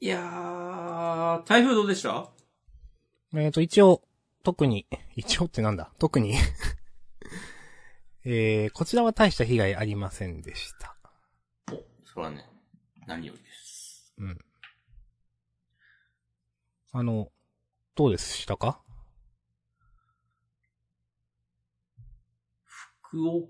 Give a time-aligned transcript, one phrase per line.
[0.00, 2.30] いやー、台風どうでした？
[3.34, 4.02] えっ、と、一応、
[4.42, 5.92] 特に、一応ってなんだ？
[5.98, 6.34] 特に
[8.24, 10.96] えー、こちらは大した被害ありませんでした。
[11.72, 12.46] お、それはね、
[13.06, 14.14] 何よりです。
[14.18, 14.38] うん。
[16.92, 17.30] あの、
[17.94, 18.82] どうでしたか？
[22.64, 23.48] 福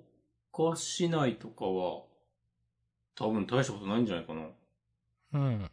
[0.52, 2.04] 岡市内とかは、
[3.14, 4.48] 多分大したことないんじゃないかな。
[5.32, 5.70] うん。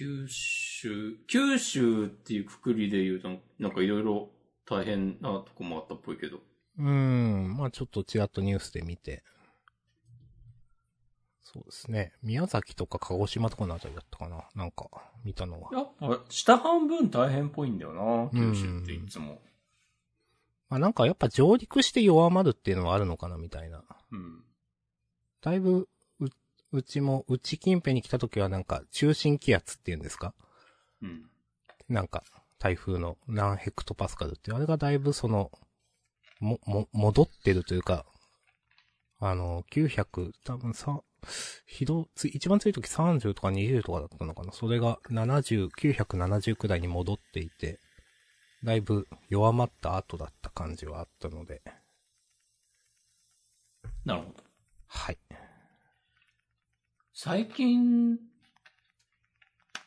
[0.00, 4.30] 九州、九州っていうくくりで言うと、なんかいろいろ
[4.64, 6.38] 大変なとこもあったっぽいけど。
[6.78, 7.54] うん。
[7.58, 9.22] まあちょっとちらっとニュースで見て。
[11.42, 12.14] そうですね。
[12.22, 14.88] 宮崎とか鹿児島とかのあたりだったかななんか、
[15.22, 15.70] 見たのは。
[15.74, 19.42] やっぱ、下半分大変っぽいんだよな、九州っていつも。
[20.70, 23.84] まあなんかやっぱ上陸して弱まるっていうのはあるのかなみたいな。
[24.12, 24.44] うん。
[25.42, 25.90] だいぶ、
[26.72, 30.34] う、うちも、うち近辺に来た時はなんか中心気圧っていうんですか？
[31.02, 31.30] うん。
[31.88, 32.22] なんか、
[32.58, 35.50] 台風の何ヘクトパスカルっていう、あれがだいぶその、
[36.40, 38.06] も、も、戻ってるというか、
[39.18, 41.02] あの、900、多分さ、
[41.66, 44.52] ひど、つ、一番強い時30とか20とかだったのかな？
[44.52, 47.78] それが70、970くらいに戻っていて、
[48.64, 51.62] だいぶ弱まった後だった感じはあったので、
[54.04, 54.44] なるほど。
[54.86, 55.18] はい。
[57.22, 58.18] 最近、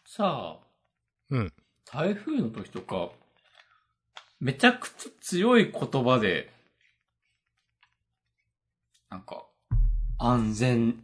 [0.06, 0.68] さあ、
[1.32, 1.54] うん。
[1.84, 3.10] 台風の時とか、
[4.40, 6.54] めちゃくちゃ強い言葉で、
[9.10, 9.48] なんか、
[10.20, 11.04] 安全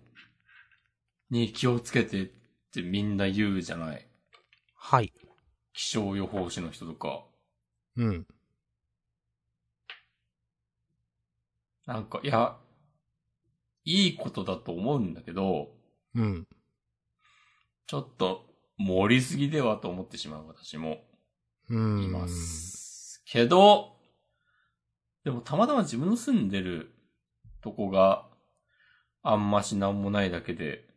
[1.32, 2.30] に気をつけてっ
[2.72, 4.06] てみんな言うじゃない。
[4.76, 5.12] はい。
[5.74, 7.24] 気象予報士の人とか。
[7.96, 8.28] うん。
[11.88, 12.56] なんか、いや、
[13.84, 15.79] いいことだと思うんだけど、
[16.16, 16.48] うん。
[17.88, 18.46] ちょっと
[18.78, 21.04] 盛りすぎではと思ってしまう私も
[21.70, 22.04] うん。
[22.04, 23.22] います。
[23.26, 23.98] けど、
[25.24, 26.92] でもたまたま自分の住んでる
[27.62, 28.28] とこが
[29.22, 30.88] あんましなんもないだけで、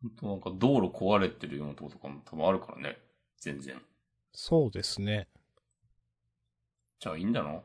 [0.00, 2.98] ほんとなんか道路壊れてるようなとことかも多分あるからね。
[3.40, 3.80] 全然。
[4.32, 5.28] そうですね。
[7.00, 7.60] じゃあいいんだな？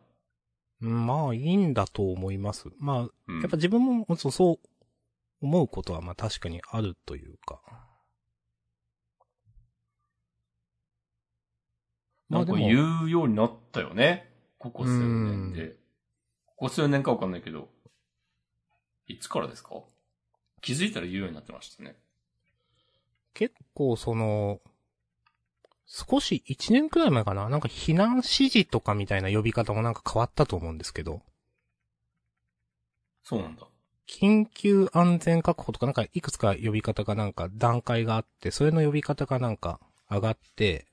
[0.83, 2.67] うんまあ、いいんだと思います。
[2.77, 3.41] まあ、うん。
[3.41, 4.69] やっぱ自分もそうそう
[5.41, 7.61] 思うことはまあ確かにあるというか。
[12.27, 14.29] まなんか言うようになったよね。
[14.57, 15.77] ここ数年うで。
[16.45, 17.69] ここ数年かわかんないけど。
[19.07, 19.83] いつからですか？
[20.61, 21.97] 気づいたら言うようになってましたね。
[23.33, 24.61] 結構その、
[25.85, 27.49] 少し1年くらい前かな？
[27.49, 31.21] なんか避難指示とかみたいな呼び方もなんか変わったと思うんですけど、
[33.23, 33.67] そうなんだ。
[34.07, 39.79] 緊急安全確保とかなんかいくつか呼び方がなんか段階があって、それの呼び方がなんか
[40.09, 40.87] 上がって、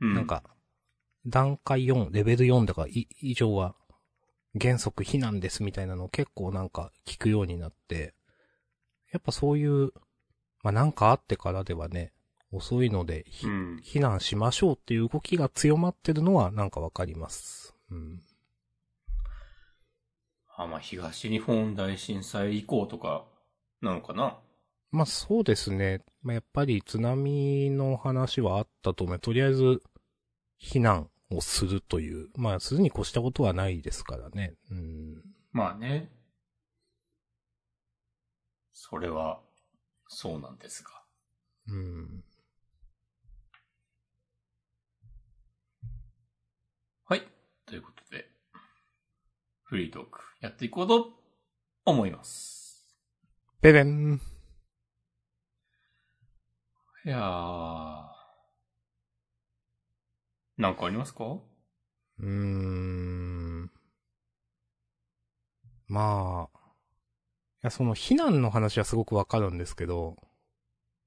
[0.00, 0.14] うん。
[0.14, 0.42] なん、か、
[1.26, 3.74] 段階4、レベル4とかい以上は
[4.60, 8.14] 原則避難ですみたいなのを結構なんか聞くようになって、
[9.12, 9.92] やっぱそういう、
[10.62, 12.12] まあなんかあってからではね、
[12.52, 13.76] 遅いので、ひうん。
[13.84, 17.74] 避難しましょうっていう動きが強まってるのはなんかわかります。
[17.90, 18.22] うん。
[20.56, 23.26] あ、まあ、東日本大震災以降とか、
[23.82, 24.38] なのかな？
[24.90, 26.02] まあそうですね。
[26.22, 29.18] まあやっぱり津波の話はあったと思う。
[29.18, 29.82] とりあえず、
[30.62, 32.30] 避難をするという。
[32.36, 34.54] まあするに越したことはないですからね。
[34.70, 35.22] うん。
[35.52, 36.10] まあね。
[38.72, 39.40] それは、
[40.08, 40.90] そうなんですが。
[41.68, 42.24] うん。
[47.04, 47.22] はい。
[47.66, 48.30] ということで、
[49.76, 51.10] フリートークやっていこうと
[51.84, 52.82] 思います。
[53.60, 54.18] ベベン。
[57.04, 58.06] いやー。
[60.56, 61.24] なんかありますか？
[61.26, 63.70] うーん。
[65.88, 66.58] まあ。
[66.58, 70.16] いや、その避難の話はすごくわかるんですけど、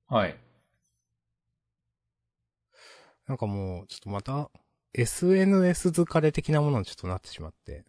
[0.07, 0.39] はい。
[3.25, 4.51] なんかもう、ちょっとまた、
[4.93, 7.83] SNS 疲れ的なものにちょっとなってしまって。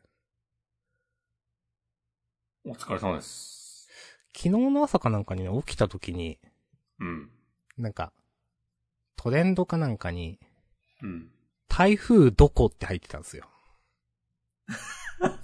[2.66, 3.88] お疲れ様です。
[4.36, 6.38] 昨日の朝かなんかにね、起きた時に、
[6.98, 7.30] うん。
[7.78, 8.12] なんか、
[9.16, 10.38] トレンドかなんかに、
[11.02, 11.30] うん。
[11.68, 13.48] 台風どこって入ってたんですよ。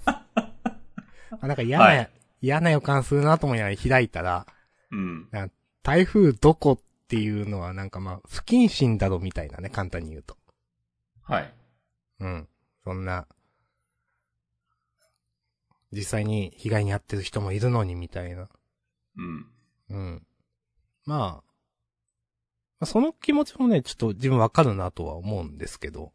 [0.05, 2.09] あなんか嫌な、はい
[2.39, 4.45] 嫌な予感するなと思いながら開いたら、
[4.91, 5.27] うん。
[5.81, 10.37] 台風どこっていうのはなんかまあ、不謹慎だろみたいなね、簡単に言うと。
[11.23, 11.53] はい。
[12.19, 12.47] うん。
[12.83, 13.27] そんな、
[15.91, 18.49] 実際に被害に遭ってる人もいるのにみたいな。
[19.17, 19.45] うん。
[19.89, 20.27] うん。
[21.05, 21.41] まあ、ま
[22.81, 26.11] あその気持ちもね、ちょっと自分わかるなとは思うんですけど。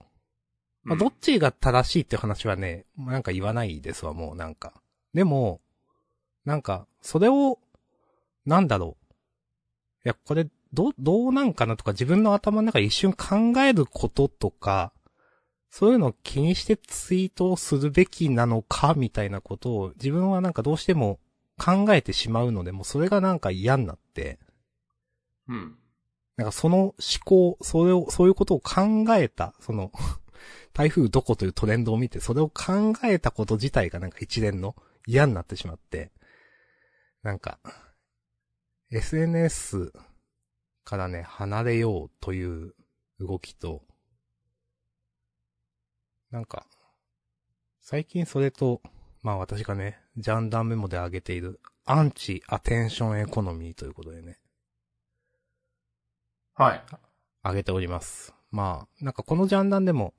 [0.85, 4.75] まあ、どっちが正しいって話はね、なんか言わないですわ、もうなんか。
[5.15, 5.61] でも、
[6.45, 7.59] なんか、それを、
[8.45, 9.13] なんだろう。
[10.05, 14.93] いや、これ、ど、どうなんかなとか自分の頭の中で一瞬考えることとか、
[15.73, 21.19] そういうのを気にしてツイートをするべきなのか、みたいなことを自分はなんかどうしても
[21.59, 24.39] 考えてしまうので、もうそれがなんか嫌になって、
[25.49, 25.79] うん。
[26.37, 29.91] なんかその思考、それを、そういうことを考えた、その、
[30.75, 34.77] 台風どこというトレンドを見て、それを考えたこと自体がなんか一連の
[35.07, 36.13] 嫌になってしまって、
[37.23, 37.59] なんか、
[38.91, 39.91] SNS
[40.85, 42.75] からね、離れようという
[43.19, 43.83] 動きと、
[46.33, 46.67] なんか、
[47.83, 48.81] 最近それと、
[49.23, 54.39] まあ私がね、ジャンダンメモで上げている、アンチアテンションエコノミーということでね、
[56.55, 56.83] はい。
[57.45, 58.35] 上げております。
[58.51, 60.15] まあ、なんかこのジャンダンでも、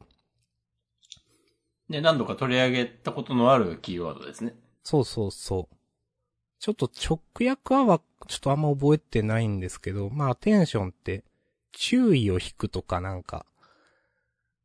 [1.90, 4.56] で、何度か取り上げたことのあるキーワードですね。
[4.84, 5.76] そうそうそう。
[6.60, 11.24] ちょっと直訳はわ、ちょっとあんま覚えてないんですけど、まあ、アテンションって、
[11.72, 13.48] 注意を引くとかなんか、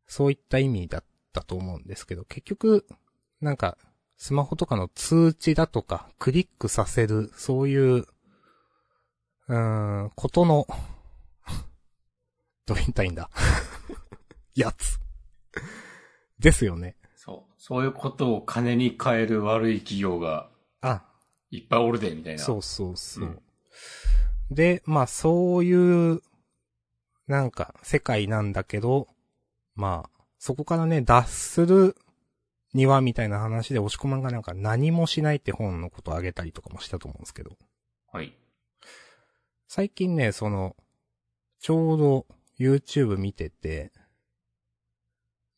[0.06, 1.04] そういった意味だっ
[1.40, 2.86] たと思うんですけど、結局、
[3.40, 3.78] なんか、
[4.16, 10.66] スマホとかの通知だとか、クリックさせる、そういう、うーん、ことの、
[12.66, 13.30] どう言ったいんだ？
[14.54, 14.98] やつ。
[16.38, 16.96] ですよね。
[17.14, 17.54] そう。
[17.56, 20.50] そういうことを金に変える悪い企業が
[20.80, 21.04] あ、
[21.50, 22.42] いっぱいおるで、みたいな。
[22.42, 23.24] そうそうそう。
[23.24, 23.42] うん
[24.50, 26.22] で、まあそういう、
[27.26, 29.08] なんか世界なんだけど、
[29.74, 31.96] まあ、そこからね、脱する
[32.74, 37.56] にはみたいな話で押し込まんがなんか何もしないって本のことをあげたりとかもしたと思うんですけど、
[38.12, 38.34] はい。
[39.66, 40.76] 最近ね、その、
[41.60, 42.26] ちょうど
[42.58, 43.92] YouTube 見てて、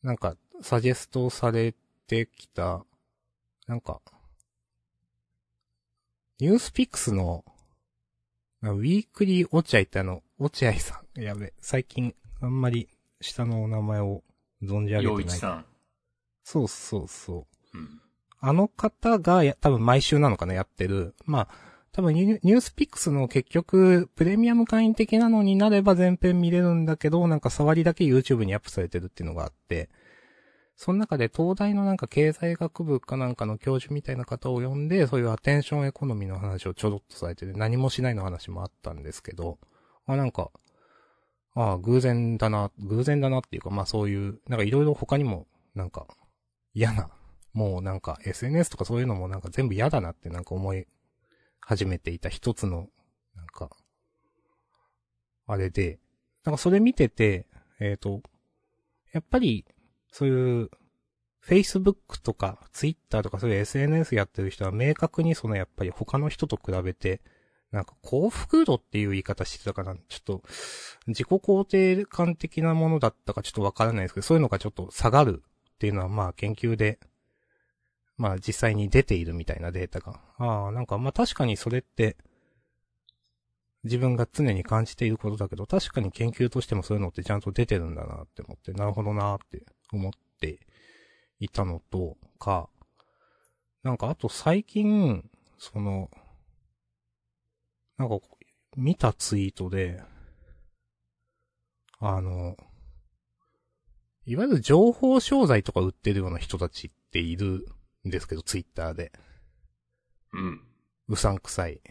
[0.02, 1.74] なんか、サジェストされ
[2.06, 2.84] てきた、
[3.66, 4.00] なんか、
[6.38, 7.44] ニュースピックスの、
[8.62, 11.20] ウィークリー落合ってあの、落合さん。
[11.20, 12.88] やべ、最近、あんまり
[13.20, 14.22] 下のお名前を
[14.62, 15.04] 存じ上げてない。
[15.04, 15.64] 洋一さん。
[16.44, 17.78] そうそうそう。
[17.78, 18.00] うん。
[18.40, 21.14] あの方がや、多分毎週なのかな、やってる。
[21.26, 21.48] まあ、
[21.92, 29.90] 多分ニュニュースピックスの結局、プレミアム会員的なのになれば全編見れるんだけど、なんか触りだけ YouTube にアップされてるっていうのがあって、
[30.76, 39.58] その中で東大のなんか経済学部かなんかの教授みたいな方を呼んで、そういうアテンションエコノミーの話をちょろっとされてて、何もしないの話もあったんですけど、
[40.06, 40.50] あ、なんか、
[41.54, 46.06] ああ、偶然だな、偶然だなっていうか、まあそういう、なんかいろいろ他にも、なんか、
[46.74, 47.10] 嫌な
[47.52, 50.86] もうなんか SNS とかそういうのもなんか全部嫌だなってなんか思い
[51.60, 52.88] 始めていた一つの、
[53.34, 53.70] なんか、
[55.46, 55.98] あれで、
[56.44, 57.46] なんかそれ見てて、
[57.80, 58.22] えっ、と、
[59.12, 59.66] やっぱり、
[60.10, 60.70] そういう、
[61.46, 67.22] Facebook とか Twitter とかそういう SNS やってる人は明確にそのやっぱり他の人と比べて、
[67.72, 69.94] なんか幸福度っていう言い方してたかな？
[70.08, 70.42] ちょっと、
[71.06, 75.42] 自己肯定感的なものだったかちょっとわからないですけど、そういうのがちょっと下がる
[75.74, 76.98] っていうのはまあ研究で、
[78.16, 80.20] まあ実際に出ているみたいなデータが。
[80.38, 82.16] ああ、なんかまあ確かにそれって、
[83.84, 89.62] 自分が常に感じていることだけど、確かに研究としてもそういうのってちゃんと出てるんだなって思って、なるほどなって
[89.92, 90.58] 思って
[91.38, 92.68] いたのと、か、
[93.82, 95.24] なんかあと最近、
[95.56, 96.10] その、
[98.00, 98.18] なんか
[98.78, 100.02] 見たツイートで、
[101.98, 102.56] あの、
[104.24, 107.66] いわゆる情報商材とか売ってるような人たちっている
[108.06, 109.12] んですけど、ツイッターで。
[110.32, 110.60] うん。
[111.08, 111.82] うさんくさい。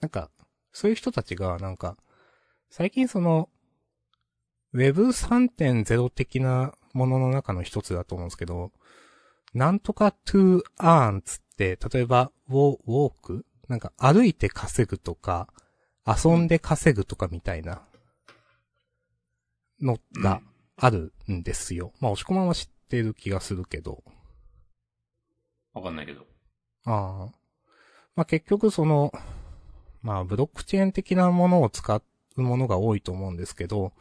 [0.00, 0.30] なんか、
[0.72, 1.98] そういう人たちが、なんか、
[2.70, 3.50] 最近その、
[4.72, 8.72] Web3.0 的なものの中の一つだと思うんですけど、
[9.52, 15.48] なんとか to earn つって、例えば、ウォウォークなんか歩いて稼ぐとか、
[16.06, 17.82] 遊んで稼ぐとかみたいな、
[19.82, 20.40] のが
[20.76, 21.92] あるんですよ。
[22.00, 24.02] まあ、押し込まんは知ってる気がするけど。
[25.74, 26.26] わかんないけど。
[26.84, 27.32] ああ。
[28.14, 29.12] まあ、結局その、
[30.02, 32.02] まあ、ブロックチェーン的なものを使
[32.36, 33.92] うものが多いと思うんですけど、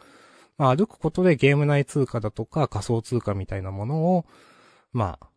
[0.58, 4.26] まあ、歩くことでゲーム内通貨だとか仮想通貨みたいなものを、
[4.92, 5.28] まあ、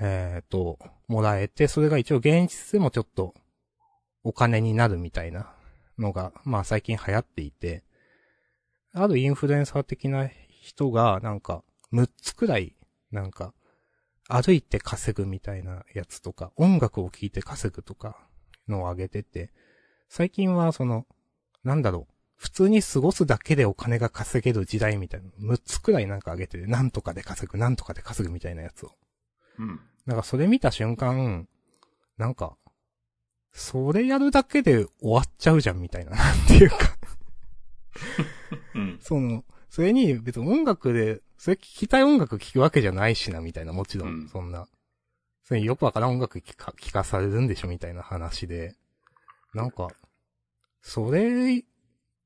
[0.00, 3.34] えっ、と、もらえて、それが一応現実でもちょっと
[4.26, 5.52] お金になるみたいな
[6.00, 7.84] のが、まあ最近流行っていて、
[8.92, 10.28] あるインフルエンサー的な
[10.62, 12.74] 人が、なんか、6つくらい、
[13.12, 13.54] なんか、
[14.28, 18.16] 歩いて稼ぐみたいなやつとか、音楽を聴いて稼ぐとか
[18.66, 19.52] のを上げてて、
[20.08, 21.06] 最近はその、
[21.62, 28.90] なんだろう、普通に過ごすだけでお金が稼げる時代みたいな、6つくらいなんか上げてて、なんとかで稼ぐ、なんとかで稼ぐみたいなやつを。
[29.60, 29.80] うん。
[30.04, 31.46] なんかそれ見た瞬間、
[32.18, 32.56] なんか、
[33.56, 36.76] それやるだけで終わっちゃうじゃんみたいな、なんていうか
[38.74, 38.98] うん。
[39.00, 44.68] その、それに別に音楽で、それ聞きたい音楽聞くわけじゃないしな、みたいな、もちろうんん、そんな。
[45.42, 48.74] それによくわからん音楽聞か、聞かされるんでしょ、みたいな話で。
[49.54, 49.88] なんか、
[50.82, 51.64] それ、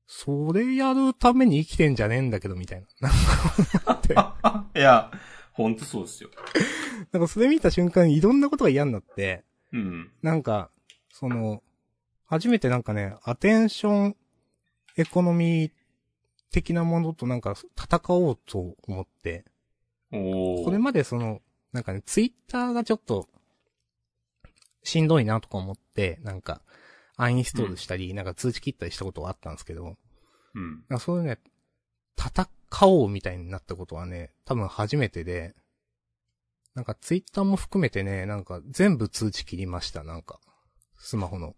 [0.07, 3.09] それやるために生きてんじゃねえんだけど、みたいな。
[3.09, 4.01] なん
[4.41, 5.09] か いや、
[5.53, 6.29] ほんとそうですよ。
[7.13, 10.11] なんかそれ見た瞬間いろんなことが嫌になって、うん。
[10.21, 10.69] なんか、
[11.21, 11.63] その、
[12.25, 14.17] 初めてなんかね、アテンション
[14.97, 15.71] エコノミー
[16.51, 19.45] 的なものとなんか戦おうと思って。
[20.09, 23.29] これまでその、なんかね、ツイッターがちょっと、
[24.83, 26.61] しんどいなとか思って、なんか、
[27.15, 29.95] アンインストールしたり、なんか通知切ったりしたことはあったんですけど、
[30.55, 30.83] うん。
[30.89, 31.37] なんかそういうね、
[32.17, 32.49] 戦
[32.87, 35.53] おうみたいになったことはね、多分初めてで、
[36.73, 40.39] なんかツイッターも含めてね、なんか全部通知切りました、なんか。
[41.01, 41.55] スマホの。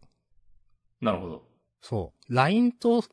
[1.01, 1.43] なるほど。
[1.81, 2.33] そう。
[2.33, 3.03] LINE と、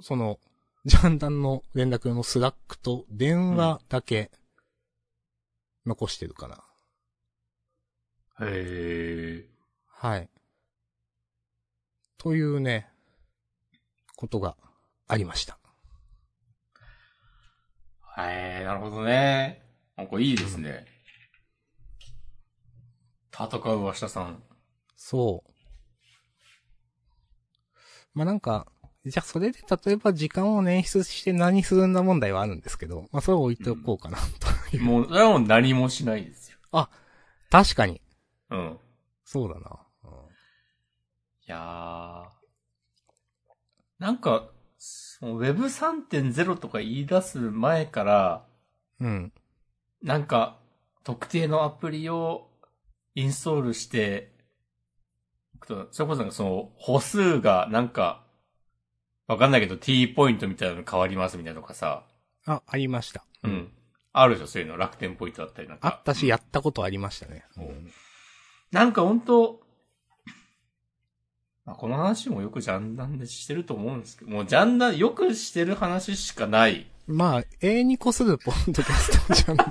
[0.00, 0.38] その、
[0.84, 4.30] ジャンダンの連絡用の Slack と電話だけ
[5.86, 6.62] 残してるかな。
[8.46, 9.50] へえ。
[9.88, 10.28] はい。
[12.18, 12.90] というね、
[14.14, 14.56] ことが
[15.08, 15.58] ありました。
[18.18, 19.62] へえ、なるほどね。
[19.96, 20.84] なんかいいですね。
[23.32, 24.45] 戦う明日さん。
[24.96, 25.50] そう。
[28.14, 28.66] まあ、なんか、
[29.04, 34.18] じゃあそれで例えば時間を捻出して何するんだ問題はあるんですけど、まあ、それを置いておこうかな、
[34.70, 34.82] という。
[34.82, 36.56] もう、それはもう何もしないですよ。
[37.50, 38.00] 確かに。
[38.50, 38.78] うん。
[39.24, 39.86] そうだな。
[41.48, 42.36] いやー。
[43.98, 48.46] なんか、その Web3.0 とか言い出す前から、
[49.00, 49.32] うん。
[50.02, 50.58] なんか、
[51.04, 52.50] 特定のアプリを
[53.14, 54.35] インストールして、
[55.90, 58.24] それこそなんかその、歩数がなんか、
[59.26, 62.04] わかんないけど T ポイントみたいなの変わりますみたいなのとかさ、
[62.46, 63.24] あ、ありました。
[63.42, 63.72] うん。
[64.12, 64.76] あるでしょ、そういうの。
[64.76, 65.88] 楽天ポイントだったりなんか。
[65.88, 67.44] あったし、やったことありましたね。
[67.56, 67.90] うん
[68.72, 69.60] なんか本当
[71.64, 76.86] まあ、この話もよくジャンダンでしてると思うんですけど、もうジャンダン、よくしてる話しかない。
[77.06, 79.64] まあ、永遠にこするポッドキャストじゃんだ。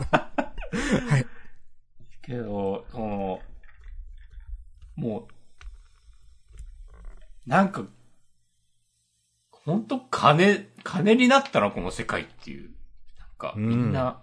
[1.10, 1.26] はい。
[2.24, 3.40] けど、その、
[4.96, 5.35] もう、
[7.46, 7.86] なんか、
[9.52, 12.72] 本当金、金になったな、この世界っていう。
[13.20, 14.22] なんか、うんみんな、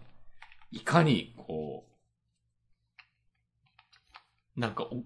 [0.70, 1.86] いかに、こ
[4.56, 5.02] う、なんかお、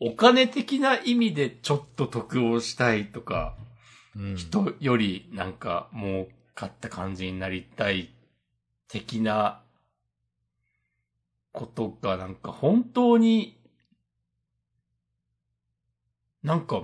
[0.00, 3.56] お金的な意味でちょっと得をしたいとか、
[4.16, 4.36] うん。
[4.36, 8.14] 人よりなんか儲かった感じになりたい
[8.88, 9.60] 的な
[11.52, 13.58] ことがなんか本当に
[16.44, 16.82] なんか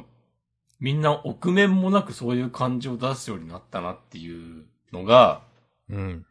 [0.80, 5.42] みんな臆面もなくそういう感情を出すようになったなっていうのが
[5.90, 6.26] うん。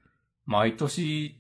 [0.46, 1.36] 毎年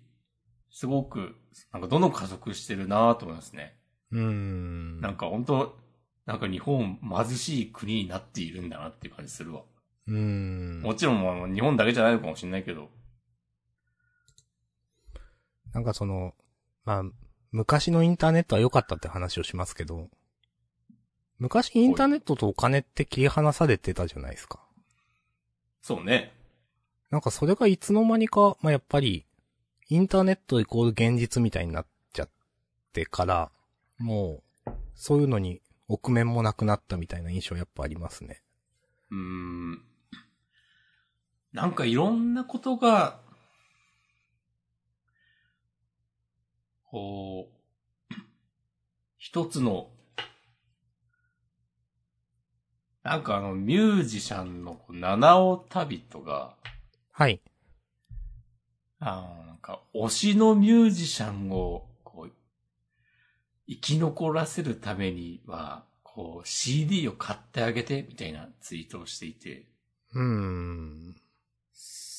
[0.69, 1.36] すごく
[1.74, 3.75] なんかどんどん加速してるなと思いますね。
[4.12, 5.01] うん。
[5.01, 5.75] なんか本当
[6.25, 9.63] なんか日本貧しい国になっているんだなっていう感じするわ。
[10.08, 10.81] うん。
[10.81, 12.89] もちろんもう日本だけじゃないのかもしれないけど。
[15.74, 16.34] なんかその、
[16.86, 17.03] まあ、
[17.51, 20.10] 昔のインターネットは良かったって話をしますけど、
[21.39, 24.60] 昔インターネットとお金って切り離されてたじゃないですか。
[25.81, 26.34] そうね。
[27.10, 29.25] なんかそれがいつの間にか、まあ、やっぱり、
[29.88, 32.29] インターネットイコール現実みたいになっちゃっ
[32.93, 33.51] てから、
[33.98, 38.43] もう、そういうのに臆面もなくなったみたいな印象やっぱありますね。
[39.10, 39.81] うーん。
[41.51, 43.19] なんかいろんなことが、
[46.84, 47.50] こ
[48.12, 48.13] う、
[49.17, 49.89] 一つの、
[53.03, 56.56] なんかあの、ミュージシャンの七尾旅人が、
[57.12, 57.41] はい。
[59.00, 62.32] あの、なんか、推しのミュージシャンを、こう、
[63.68, 69.65] 生き残らせるためには、こう、CD を買ってあげて、みたいなツイートをしていて、
[70.13, 71.15] うーん。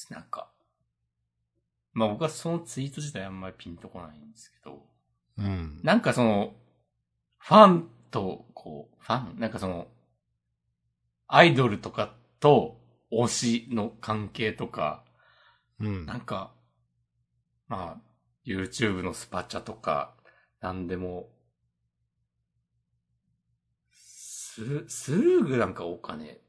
[0.08, 0.50] なんか、
[1.92, 4.87] まあ僕はそのツイート自体あんまりピンとこないんですけど、
[5.38, 5.80] うん。
[5.82, 6.54] なんかその、
[7.38, 9.40] ファンと、こう、ファン？
[9.40, 9.88] なんかその、
[11.32, 12.80] アイドルとかと
[13.12, 15.04] 推しの関係とか、
[15.78, 16.04] うん。
[16.04, 16.52] なんか、
[17.68, 18.00] まあ、
[18.44, 20.14] YouTube のスパチャとか、
[20.60, 21.30] なんでも、
[23.92, 26.40] す、すぐなんかお金、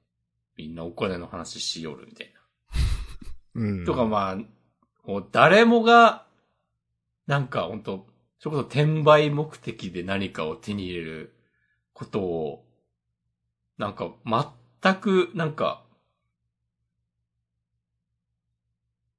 [0.58, 2.34] みんなお金の話しよるみたい
[3.54, 3.80] うん。
[3.82, 3.86] な。
[3.86, 4.36] とかまあ、
[5.06, 6.26] もう誰もが、
[7.28, 8.08] なんか本当
[8.40, 11.36] それこそ転売目的で何かを手に入れる
[11.94, 12.66] ことを、
[13.78, 14.12] なんか
[14.82, 15.84] 全く、なんか、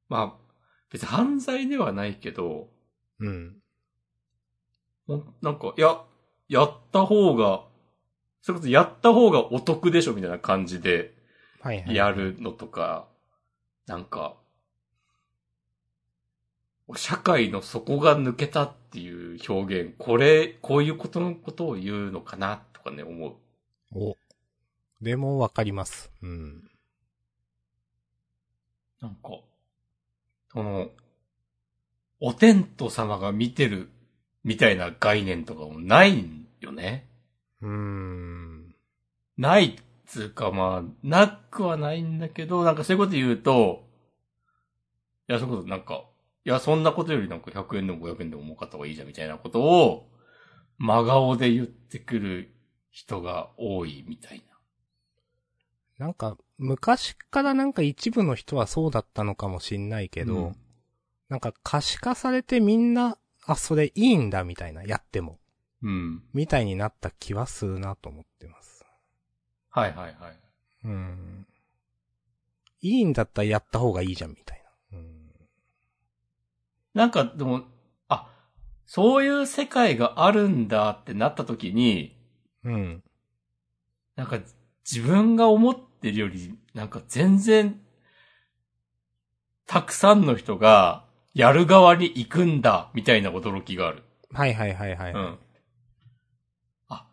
[0.09, 0.55] まあ、
[0.91, 2.69] 別に犯罪ではないけど、
[3.21, 3.57] うん。
[5.41, 6.01] なんか、いや、
[6.49, 7.65] やった方が、
[8.43, 11.15] それこそやった方がお得でしょみたいな感じで。
[11.87, 13.07] やるのとか、
[13.87, 14.37] なんか、
[16.97, 23.35] 社会の底が抜けたっていう表現、これ、こういうことのことを言うのかなとかね、思う。
[23.95, 24.17] お。
[25.03, 26.13] でもわかります。
[26.23, 26.71] うん。
[29.01, 29.41] なんか、
[30.53, 30.91] その、
[32.21, 33.91] お天道様が見てる
[34.45, 37.09] みたいな概念とかもないんよね。
[37.61, 38.75] うーん。
[39.37, 39.75] ないっ
[40.07, 43.85] つうかまあ、なくはないんだけど、なんかそういうこと言うと、
[45.29, 46.05] いや、そういうことなんか、
[46.45, 50.09] いや、そんなことよりなんか100円でも500円でも儲かった方がいいじゃんみたいなことを、
[50.79, 52.55] 真顔で言ってくる
[52.93, 54.52] 人が多いみたいな。
[56.03, 60.57] なんか、昔からなんか一部の人はそうだったのかもしんないけど、うん
[61.29, 63.17] なんか可視化されてみんな、
[63.47, 65.39] あ、それいいんだみたいな、やっても。
[65.83, 66.23] うん。
[66.35, 68.85] みたいになった気はするなと思ってます。
[69.71, 70.39] はいはいはい。
[70.85, 71.47] うん。
[72.83, 74.99] いいんだったらやった方がいいじゃんみたいな。
[74.99, 75.31] うん。
[76.93, 77.63] なんかでも、
[78.09, 78.29] あ、
[78.85, 82.15] そういう世界があるんだってなった時に、
[82.65, 83.03] うん。
[84.17, 84.39] なんか
[84.85, 87.81] 自分が思ってるより、なんか全然、
[89.67, 91.05] たくさんの人が
[91.35, 94.03] やる側に行くんだ、みたいな驚きがある。
[94.33, 95.13] はいはいはいはい。
[95.13, 95.39] うん。
[96.89, 97.07] あ、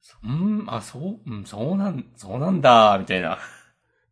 [0.00, 3.38] そうん、あ、そう、うん、そうなん、そうなんだ、みたいな。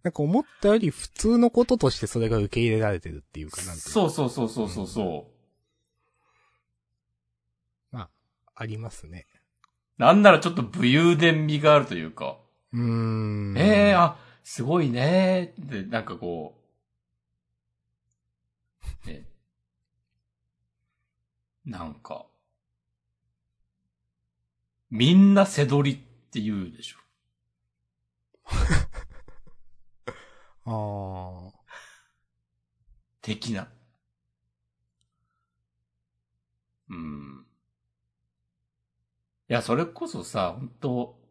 [0.03, 5.33] なんか思ったより普通のこととしてそれが受け入れられてるっていうかなんていうかそうそうそうそうそうそう。
[8.55, 9.27] ありますね。
[9.99, 12.39] なんならちょっと武勇伝味があるというか。
[12.73, 13.55] うーん。
[13.59, 16.55] ええあ、すごいねーって、なんかこ
[19.05, 19.25] う、 ね。
[21.65, 22.27] なんか、
[24.91, 26.99] みんな背取りって言うでしょ。
[30.65, 30.73] あ
[31.49, 31.53] あ。
[33.23, 33.69] 的な。
[36.89, 37.47] うん。
[39.49, 41.22] いや、それこそさ、本当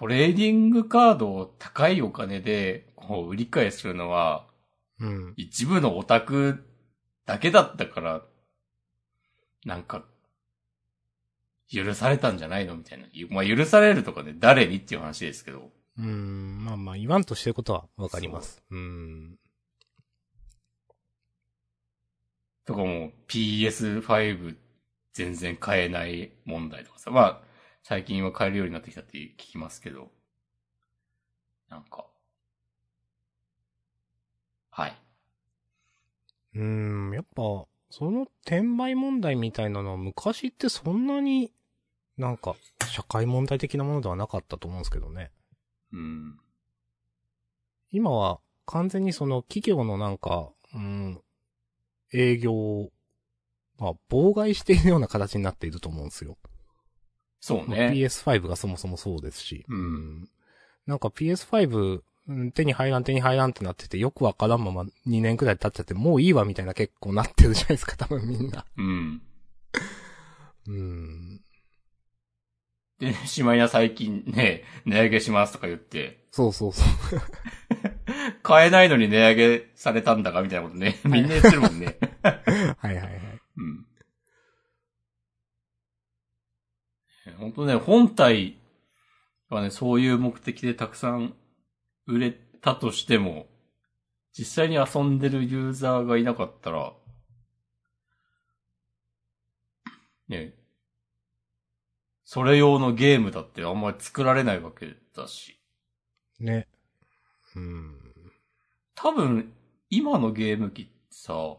[0.00, 4.46] トレーディングカードを高いお金で、こう、売り買いするのは、
[4.98, 5.34] うん。
[5.36, 6.64] 一部のオタク
[7.26, 8.22] だけだったから、
[9.66, 10.06] なんか、
[11.70, 13.04] 許されたんじゃないのみたいな。
[13.28, 15.70] まあ、許されるとかね、誰にっていう話ですけど。
[15.98, 16.64] うーん。
[16.64, 18.62] まあまあ、言わんとしてることはわかります。
[18.70, 19.36] うーん。
[22.64, 24.56] とかも PS5
[25.12, 27.10] 全然買えない問題とかさ。
[27.10, 27.49] まあ、
[27.82, 30.10] 最近は買えるようになってきたって聞きますけど。
[31.68, 32.06] なんか。
[34.70, 35.02] はい。
[36.54, 36.62] うー
[37.10, 37.12] ん。
[37.14, 41.52] やっぱ、その転売問題みたいなのは昔ってそんなに、
[42.16, 42.54] なんか、
[42.86, 45.30] 社会問題的なものではなかったと思うんですけどね。
[45.92, 46.38] うん。
[47.92, 51.20] 今は完全にその企業のなんか、うん、
[52.12, 52.90] 営業を、
[53.78, 56.36] まあ、妨害しているような形になっていると思うんですよ。
[57.48, 57.92] まあそうね。
[57.94, 59.64] PS5 がそもそもそうですし。
[59.68, 60.28] うん
[60.86, 68.64] なんか PS5、うん手に入らん手に入らんってなってて、よくわからんまま2年くらい経っちゃって、もういいわみたいな結構なってるじゃないですか、 多分みんな。
[68.76, 69.22] うん。
[70.68, 71.40] うん。
[73.00, 77.20] で、しまいや最近ね、値上げしますとか言って、そうそうそう。
[78.42, 81.98] 買えないのに値上げされたんだかみたいなことね、みんな言ってるもんね。
[82.22, 83.40] はいはいはい。
[83.56, 83.86] うん。
[87.38, 88.56] 本当ね、本体
[89.48, 91.34] はね、そういう目的でたくさん
[92.06, 93.46] 売れたとしても、
[94.32, 96.92] 実際に遊んでるユーザーがいなかったら、
[100.28, 100.54] ね、
[102.24, 105.58] それ用のゲームだってあんまり作られないわけだし、
[106.38, 106.68] ね。
[107.56, 107.96] うん。
[108.94, 109.52] 多分、
[109.90, 111.56] 今のゲーム機ってさ、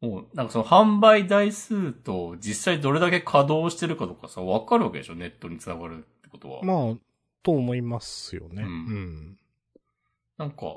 [0.00, 5.14] もう、なんかその販売台数と実際どれだけ稼働してるかとかさ、わかるわけでしょ？
[5.14, 6.62] ネットに繋がるってことは。
[6.62, 6.96] まあ、
[7.42, 8.62] と思いますよね。
[8.62, 8.72] ううん
[9.32, 9.38] ん。
[10.36, 10.76] なんか、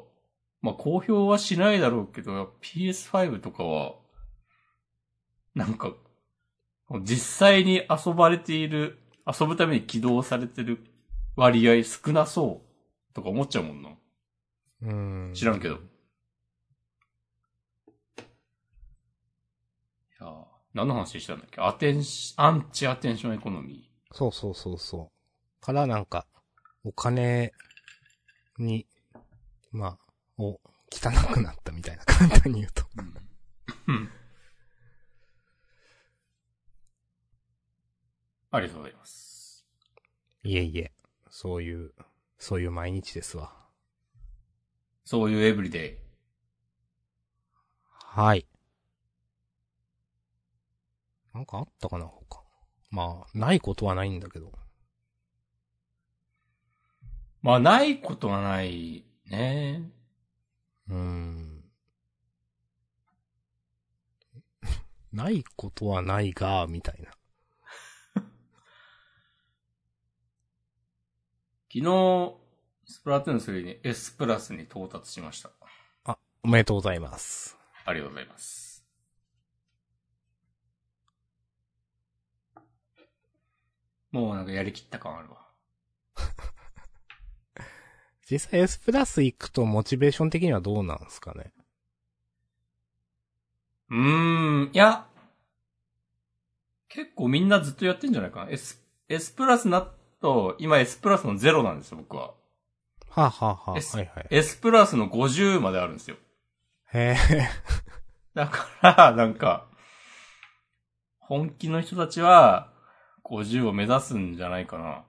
[0.61, 3.95] まあ、公表はしないだろうけど、PS5 とかは、
[5.53, 5.93] なんか、
[7.03, 7.17] 実
[7.49, 10.79] 際に遊ばれている、遊ぶために起動されてる
[11.35, 12.61] 割合少なそ
[13.11, 13.89] うとか思っちゃうもんな。
[14.81, 14.93] う
[15.29, 15.31] ん。
[15.33, 15.75] 知らんけど。
[15.75, 15.77] い
[20.19, 21.61] やー何の話したんだっけ？
[21.61, 25.65] アテンシ、アンチアテンションエコノミそうそうそうそう。
[25.65, 26.25] からなんか、
[26.83, 27.53] お金
[28.57, 28.87] に、
[29.71, 29.97] まあ、
[30.41, 30.59] を、
[30.93, 32.83] 汚くなったみたいな、簡単に言うと。
[32.83, 32.87] ー。
[33.87, 34.11] うん。
[38.51, 39.65] ありがとうございます。
[40.43, 40.91] いえいえ、
[41.29, 41.93] そういう、
[42.37, 43.53] そういう毎日ですわ。
[45.05, 45.97] そういうエブリデイ。
[47.89, 48.45] はい。
[51.33, 52.41] なんかあったかな、他。
[52.89, 54.51] まあ、ないことはないんだけど。
[57.41, 59.89] まあ、ないことはないね。
[60.89, 61.63] うーん。
[65.13, 67.11] ないことはないが、みたいな。
[71.73, 72.35] 昨日、
[72.85, 75.51] スプラトゥーン3に S プラスに到達しました。
[76.43, 77.57] おめでとうございます。
[77.85, 78.70] ありがとうございます。
[84.11, 85.37] もうなんかやりきった感あるわ。
[88.29, 91.51] 実際 S プラス行くとモチベーション的にはどうなんですかね？
[93.89, 95.05] うーん、いや、
[96.89, 98.51] 結構みんなずっとやってんじゃないかな。
[98.51, 99.87] S、S プラスな
[100.21, 102.33] と、今 S プラスの0なんですよ、僕は。
[103.09, 104.27] はあ、はあはあ、S はいはい。
[104.29, 106.17] S プラスの50まであるんですよ。
[106.93, 107.49] へえ。
[108.33, 109.67] だから、なんか、
[111.19, 112.70] 本気の人たちは、
[113.31, 115.05] 50を目指すんじゃないかな。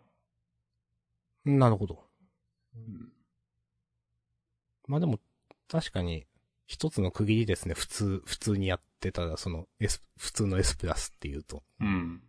[1.44, 2.04] なるほど。
[2.76, 3.12] うん
[4.86, 5.18] まあでも、
[5.68, 6.26] 確かに、
[6.66, 7.74] 一つの区切りですね。
[7.74, 11.62] 普通、普通にやってたら、その S、普通の S プラスっていうと。
[11.80, 12.22] うん。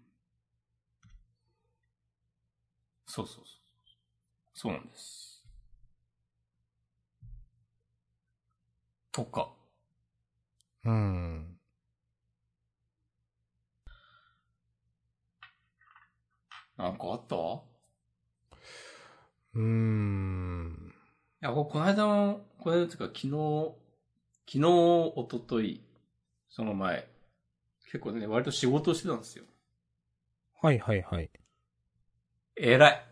[3.06, 3.46] そうそうそう。
[4.54, 5.44] そうなんです。
[9.12, 9.52] とか。
[10.86, 11.53] うーん。
[16.78, 17.36] なんかあった？
[17.36, 17.40] い
[19.56, 20.94] うーん。
[21.42, 23.76] や、ここの間の、この間っていうか昨日、
[24.48, 24.64] 昨日、
[25.16, 25.84] おととい、
[26.50, 27.08] その前、
[27.86, 29.46] 結構ね、割と仕事してたんですよ。
[30.62, 31.30] はいはいはい。
[32.56, 33.06] 偉い。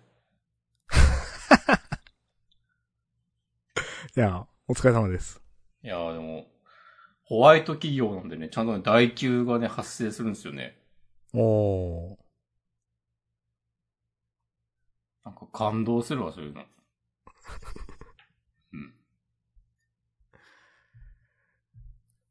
[4.15, 5.41] いや、お疲れ様です。
[5.84, 6.47] いやーでも、
[7.24, 10.78] ホワイト企業なんでね、ちゃんとね、代給がね、発生するんですよね。
[11.34, 12.21] おー。
[15.24, 16.62] なんか感動するわ、そういうの。
[18.74, 18.94] うん。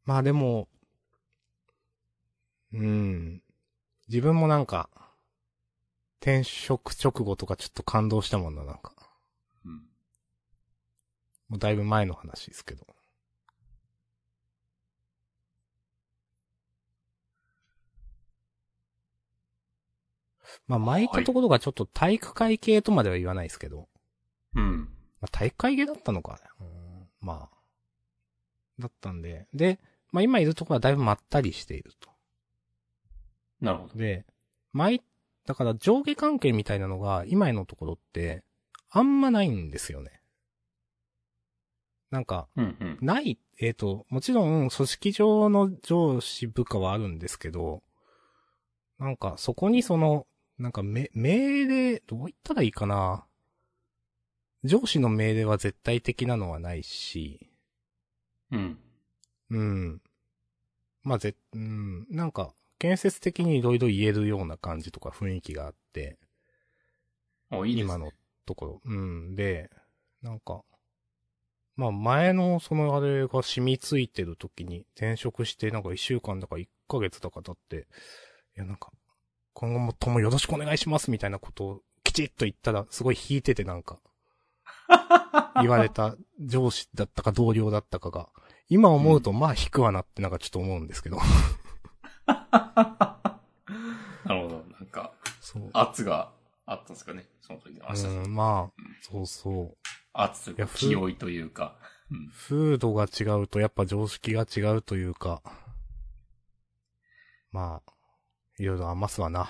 [0.04, 0.68] まあでも、
[2.72, 3.42] うん。
[4.08, 4.88] 自分もなんか、
[6.20, 8.94] 転職直後とかちょっと感動したもんな、なんか。
[9.64, 9.72] うん。
[11.48, 12.86] もうだいぶ前の話ですけど。
[20.70, 23.88] まあ前行ったところがちょっと体育会系とまでは言わないですけど。
[24.54, 24.88] うん。
[25.20, 26.38] まあ、体育会系だったのか。
[26.60, 27.56] うんまあ。
[28.78, 29.48] だったんで。
[29.52, 29.80] で、
[30.12, 32.08] まあ今いるところはだいぶまったりしていると。
[33.60, 33.94] なるほど。
[33.96, 34.24] で、
[34.72, 35.02] 前、
[35.44, 38.44] だから上下関係みたいなのが今のところって、
[38.90, 40.20] あんまないんですよね。
[42.12, 42.98] なんか、うんうん。
[43.00, 47.82] ない、えっ、と、もちろん組織上の上司部下はあるんですけど、
[49.00, 50.26] なんかそこにその、
[50.60, 53.24] なんかめ、命令、どう言ったらいいかな？
[54.62, 57.50] 上司の命令は絶対的なのはないし、
[58.52, 58.78] うん。
[59.48, 60.02] うん。
[61.02, 66.18] まあ、ぜ、うん、なんか、建設的にいろいろ言えるような感じとか雰囲気があって、
[67.50, 67.94] お、いいですね。
[67.94, 68.12] 今の
[68.44, 68.80] ところ。
[68.84, 69.36] うん。
[69.36, 69.70] で、
[70.20, 70.62] なんか、
[71.74, 77.86] まあ前のそのあれが染みついてる時に転職してなんか一週間だか一ヶ月だか経って、
[78.56, 78.90] いやなんか、
[79.60, 83.98] 今後もともよろしくお願いしますみたいなことをきちっと言ったらすごい引いててなんか、
[85.60, 88.30] 言われた上司だったか同僚だったかが、
[88.70, 91.18] 今思うとまあ引くわなってなんかちょっと思うんですけど。
[92.26, 93.28] な
[94.28, 94.64] るほど。
[94.70, 95.70] なんか、そう。
[95.74, 96.32] 圧が
[96.64, 97.28] あったんですかね。
[97.42, 98.12] その時の明日さん。
[98.12, 99.76] うん、まあ、そうそう。
[100.14, 101.76] 圧というか、気負いというか。
[102.10, 102.30] うん。
[102.30, 105.42] 風土が違うとやっぱ常識が違うというか、
[107.52, 107.92] まあ、
[108.60, 109.48] いろいろ余すわな。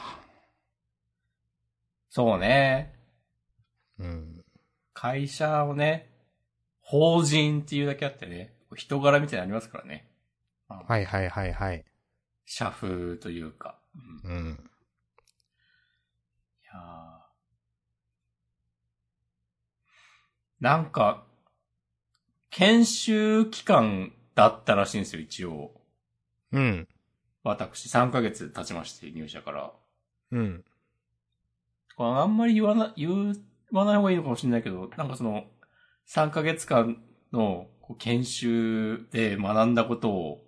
[2.10, 2.94] そうね。
[3.98, 4.44] うん。
[4.94, 6.12] 会社をね、
[6.80, 10.08] 法人っていうだけあってね、人柄みたいなのありますからね。
[10.68, 11.84] はいはいはいはい。
[12.44, 13.80] 社風というか。
[14.24, 14.70] うん、いうん。
[16.72, 17.20] やー
[20.60, 21.24] なんか、
[22.50, 25.72] 研修期間だったらしいんですよ、一応。
[26.52, 26.88] うん。
[27.42, 29.72] 私、3ヶ月経ちまして、入社から。
[30.32, 30.64] うん。
[31.96, 33.34] あんまり言わな、言
[33.72, 35.44] わない方がいいのかもしれないけど、なんかその、
[36.08, 40.46] 3ヶ月間の研修で学んだことを、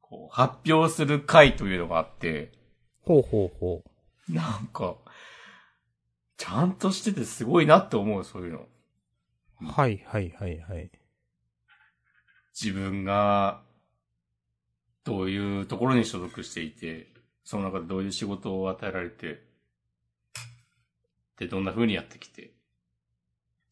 [0.00, 2.52] こう発表する会というのがあって、
[3.02, 3.82] ほうほうほ
[4.28, 4.96] なんか、
[6.36, 8.66] ちゃんとしててすごいなって思う、そういうの。
[9.62, 9.64] う。
[9.66, 10.90] はいはいはいはい。
[12.60, 13.62] 自分が、
[15.06, 17.06] どういうところに所属していて、
[17.44, 19.40] その中でどういう仕事を与えられて、
[21.38, 22.50] で、どんな風にやってきて、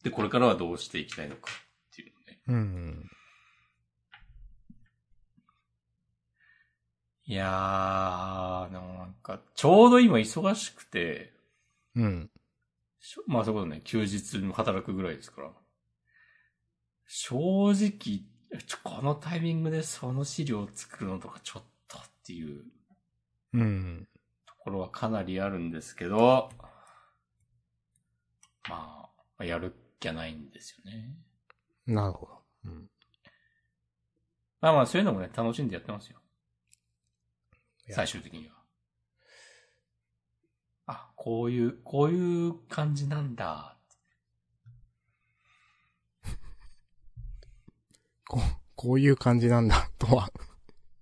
[0.01, 2.39] で、これからはどうしていきたいのかっていうのね。
[2.47, 3.09] うん。
[7.25, 11.33] いやー、なんか、ちょうど今忙しくて、
[11.95, 12.31] うん。
[13.27, 15.51] まあそういうことね、休日も働くぐらいですから。
[17.07, 18.34] 正直、
[18.83, 22.63] このタイミングでその資料を作るのとかちょっとっていう
[23.53, 24.07] うん。
[24.45, 26.49] ところはかなりあるんですけど、
[28.69, 31.15] まあ、やるっきゃないんですよね。
[31.87, 32.41] なるほど。
[32.65, 32.89] うん。
[34.61, 36.19] まあまあそういうのもね、楽しんでやってますよ。
[37.91, 38.55] 最終的には。
[40.87, 43.74] あ、こういう、こういう感じなんだ。
[48.27, 48.41] こう、
[48.75, 50.29] こういう感じなんだ、とは。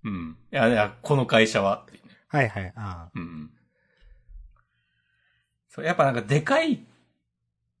[0.04, 0.36] うん。
[0.52, 1.86] いや、いや、この会社は。
[2.28, 2.72] はいはい。
[2.76, 3.10] ああ。
[3.14, 3.50] うんうん。
[5.68, 6.84] そう、やっぱなんかでかい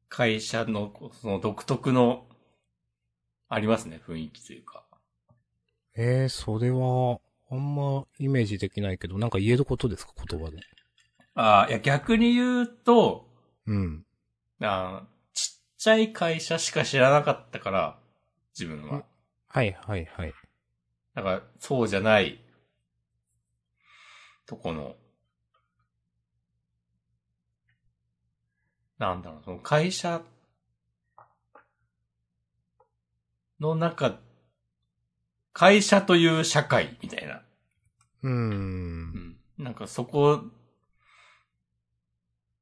[0.08, 2.26] 会社の、その独特の、
[3.48, 4.84] ありますね、雰囲気というか。
[5.96, 10.58] ええー、それは、あんまイメージできないけど、なんか言えることですか、言葉で。
[11.34, 13.28] ああ、いや、逆に言うと、
[13.66, 14.04] うん。
[14.60, 17.98] あーちっちゃい会社しか知らなかったから、
[18.58, 19.04] 自分は。
[19.54, 20.34] はいはいはい。
[21.14, 22.40] だから、そうじゃない、
[24.46, 24.96] とこの、
[28.98, 30.22] なんだろう、その会社
[33.60, 34.18] の中、
[35.52, 37.40] 会社という社会みたいな。
[38.24, 39.36] うんん。
[39.56, 40.42] なんかそこ、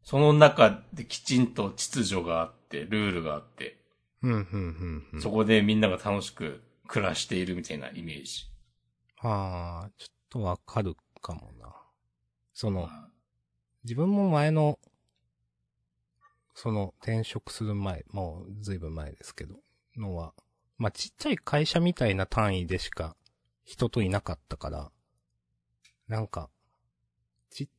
[0.03, 3.79] その中できちんと秩序があって、ルールがあって、
[4.21, 5.07] うん、うん、うん。
[5.15, 6.61] うんそこでみんなが楽しく
[6.93, 8.45] 暮らしているみたいなイメージ。
[9.23, 11.75] ああ、ちょっとわかるかもな。
[12.53, 12.91] その、
[13.83, 14.79] 自分も前の、
[16.53, 19.55] その転職する前、もうずいぶん前ですけど、
[19.97, 20.35] のは、
[20.77, 23.17] まあ、ちっちゃい会社みたいな単位でしか
[23.65, 24.93] 人といなかったから、
[26.09, 26.51] なんか、
[27.49, 27.71] ち、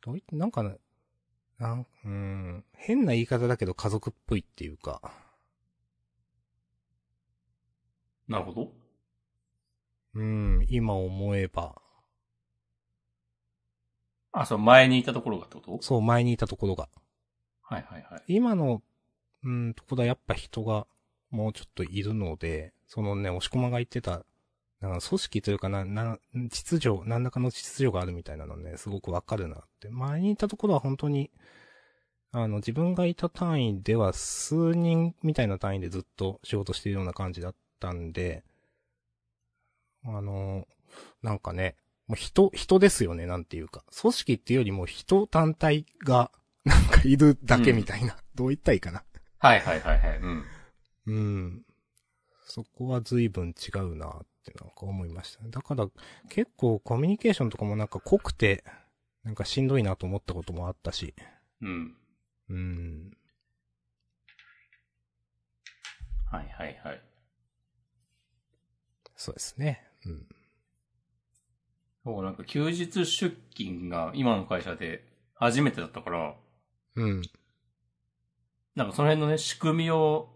[0.00, 0.78] どういって、なんかね、
[1.60, 5.00] なん、うーん、変な言い方だけど家族っぽいっていうか、
[8.32, 8.72] なるほど。
[10.14, 11.80] うん、今思えば、
[14.32, 15.78] あ、そう、前にいたところがってこと？
[15.82, 16.88] そう前にいたところが、
[17.60, 18.22] はいはいはい。
[18.26, 18.82] 今の、
[19.44, 20.86] うん、ところはやっぱ人が
[21.30, 24.24] もうちょっといるので、そのね、押し込まが言ってた、
[24.80, 26.18] なんか組織というかな、な、
[26.50, 29.90] 秩序、何らかの秩序があるみたいなのね、すごくわかるなって。
[29.90, 31.30] 前にいたところは本当に、
[32.32, 38.44] あの、自分がいた単位では数人みたいな単位でずっと仕事しているような感じだったんで、
[40.04, 40.68] あの、
[41.22, 43.84] なんかね、もう人、人ですよね、なんていうか。
[44.00, 46.30] 組織っていうよりも人単体が、
[46.64, 48.16] なんかいるだけみたいな。
[48.36, 49.04] どう言ったらいいかな。
[49.38, 50.18] はいはいはいはい。
[50.18, 50.44] うん。
[51.06, 51.62] うん。
[52.44, 55.50] そこは随分違うなってなんか思いましたね。
[55.50, 55.88] だから
[56.28, 58.62] 結構コミュニケーションとかもなんか濃くて、
[59.24, 61.14] なんかしんどいなと思ったこともあったし。
[61.60, 61.96] うん。
[62.48, 63.16] うん。
[66.30, 67.11] はいはいはい。
[69.22, 69.80] そうですね。
[70.04, 70.26] うん。
[72.04, 75.04] そう、なんか休日出勤が今の会社で
[75.34, 76.34] 初めてだったから、
[76.96, 77.22] うん。
[78.74, 80.28] なんかその辺のね、仕組みを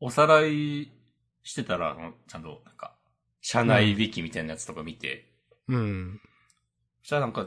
[0.00, 0.90] おさらい
[1.44, 2.96] してたら、ちゃんとなんか、
[3.40, 5.30] 社内引きみたいなやつとか見て、
[5.68, 6.20] うん。
[7.02, 7.46] そしたらなんか、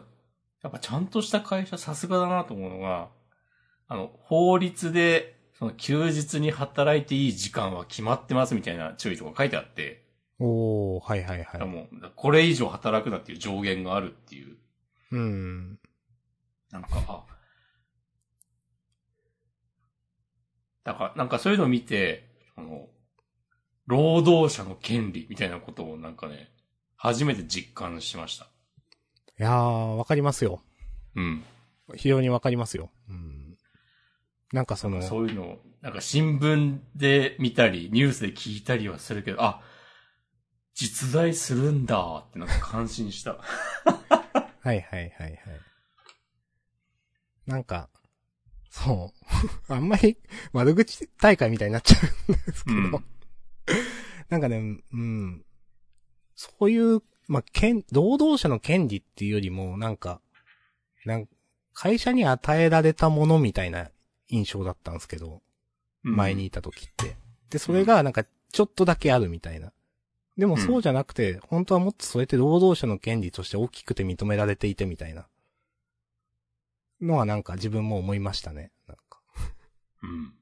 [0.63, 3.09] やっぱちゃんとした会社さすがだなと思うのが、
[3.89, 10.06] あの、法律で、その休日に働いていい時間は決まってますみたいな注意とか書いてあって、
[10.39, 11.67] おー、はいはいはい。
[11.67, 14.57] もう、これ以上働くなっていう上限があるっていう、
[15.11, 15.79] うん。
[16.71, 17.25] なんか、あ、
[20.83, 22.87] だから、なんかそういうのを見て、あの、
[23.87, 26.51] 労働者の権利みたいなことをなんかね、
[26.97, 28.45] 初めて実感しました。
[29.39, 29.53] いやー、
[29.95, 30.61] わかりますよ。
[31.15, 31.43] うん。
[31.95, 32.89] 非常にわかりますよ。
[33.09, 33.57] うん。
[34.51, 39.61] なんかその、そういうのを、なんか新聞で見たり、ニュースで聞いたりはするけど、あ、
[40.77, 43.31] 実在するんだってなんか感心した。
[43.33, 43.39] は
[44.63, 45.39] いはいはいはい。
[47.47, 47.89] なんか、
[48.69, 49.11] そ
[49.67, 49.73] う。
[49.73, 50.19] あんまり
[50.53, 52.77] 悪口大会みたいになっちゃうんですけど。
[52.77, 53.03] うん
[54.29, 54.57] なんかね、
[54.91, 55.45] うん。
[56.35, 60.21] そういう、まあ、権、労働者の権利っていうよりも、なんか、
[61.05, 61.29] なん
[61.73, 63.89] 会社に与えられたものみたいな
[64.27, 65.41] 印象だったんですけど、
[66.03, 67.15] 前にいた時って。
[67.49, 69.71] で、それがなんか、ちょっとだけあるみたいな。
[70.37, 75.27] でもそうじゃなくて、本当はもっとそれって労働者の権利として大きくて認められていてみたいな。
[77.01, 78.71] のはなんか自分も思いましたね。
[78.87, 79.21] なんか。
[80.03, 80.33] うん。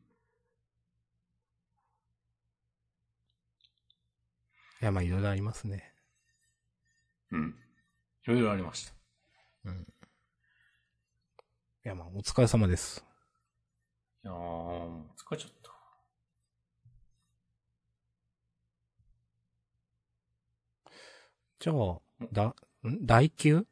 [4.82, 5.94] いや、まあいろいろありますね。
[7.32, 7.58] うん。
[8.24, 8.94] いろいろありました。
[9.66, 9.82] うん。
[11.86, 13.06] いや、まあお疲れ様です。
[14.24, 15.72] いやー、疲れちゃった。
[21.60, 22.00] じゃあ、
[22.32, 22.56] だ、
[22.88, 23.06] ん？
[23.06, 23.66] 代休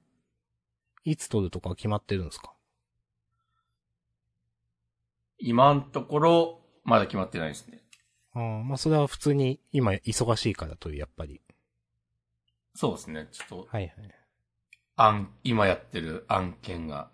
[1.03, 2.53] いつ取るとか決まってるんですか？
[5.37, 7.83] 今んところ、まだ決まってないですね。
[8.33, 11.41] ああ、まあそれは普通に今忙しいからという、やっぱり。
[12.75, 13.27] そうですね。
[13.31, 13.93] ちょっと、はいはい。
[14.95, 17.11] 案、今やってる案件が、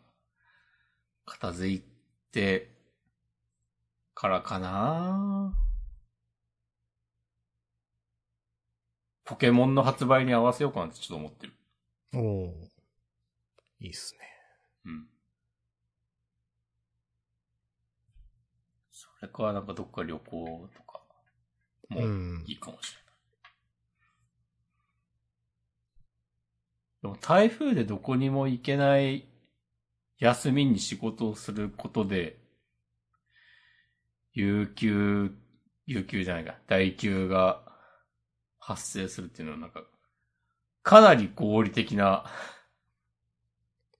[1.25, 1.83] 片付い
[2.31, 2.71] て、
[4.13, 5.53] からかな
[9.29, 11.53] ポケモンの発売に合わせようかなってちょっと思ってる。
[12.15, 12.53] おお
[13.79, 14.19] いいっすね。
[14.85, 15.07] うん。
[18.91, 21.01] それか、なんかどっか旅行とか、
[21.89, 23.05] もうんいいかもしれない。
[27.03, 29.25] でも台風でどこにも行けない
[30.17, 32.39] 休みに仕事をすることで、
[34.33, 35.31] 有給、
[35.85, 37.68] 有給じゃないか、代給が
[38.69, 39.83] 発生するっていうのはなんか、
[40.83, 42.25] かなり合理的な、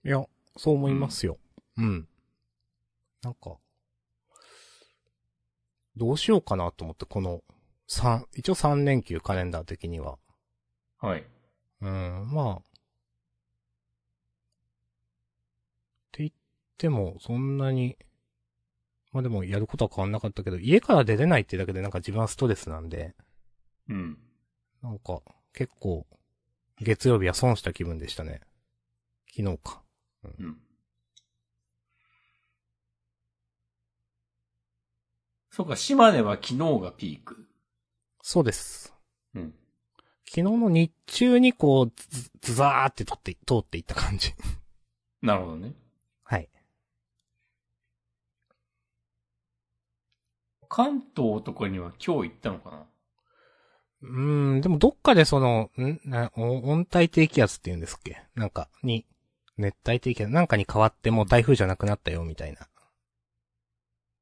[0.06, 0.24] いや、
[0.58, 1.40] そう思いますよ。
[1.78, 2.08] うん。
[3.24, 3.58] なんか、
[5.96, 7.42] どうしようかなと思って、この、
[7.88, 10.20] 三、一応3連休カレンダー的には。
[11.00, 11.26] はい。
[11.82, 12.56] うん、まあ。
[12.58, 12.62] っ
[16.12, 16.32] て言っ
[16.78, 17.98] ても、そんなに、
[19.12, 23.16] まあでもやることは変わんなかったけど、家から出れないってだけでなんか自分はストレスなんで、
[23.90, 24.29] うん。
[24.82, 25.22] なんか、
[25.54, 26.06] 結構、
[26.80, 28.42] 月曜日は損した気分でしたね。
[29.36, 29.82] 昨日か。
[30.24, 30.58] うん。
[35.52, 37.46] そうか、島根は昨日がピーク。
[38.22, 38.94] そうです。
[39.36, 39.54] うん。
[40.26, 44.34] 昨日の日中にこう、ず、ずざーって通って、通っていった感じ。
[45.22, 45.74] なるほどね。
[46.24, 46.50] はい。
[50.70, 52.86] 関東とかには今日行ったのかな？
[54.02, 56.00] うーん、でもどっかでその、ん？
[56.36, 58.24] 温帯低気圧って言うんですっけ？
[58.36, 59.06] なんか、に、
[59.58, 62.68] 熱帯低気圧、なんかに変わってもう台風じゃなくなったよ、みたいな。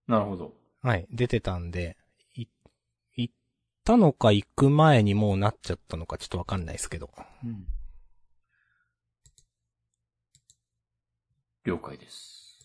[0.08, 0.54] なるほど。
[0.82, 1.98] はい、出てたんで、
[2.34, 2.48] い、
[3.16, 3.34] 行っ
[3.84, 7.10] たのか行く前にもうなっちゃったのかちょっとわかんないですけど。
[7.44, 7.68] うん。
[11.66, 12.60] 了解です。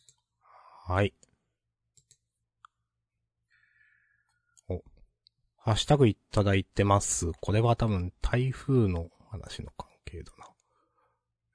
[0.86, 1.12] はい。
[5.64, 7.30] ハッシュタグいただいてます。
[7.40, 10.48] これは多分台風の話の関係だな。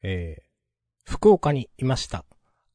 [0.02, 2.24] えー、福岡にいました。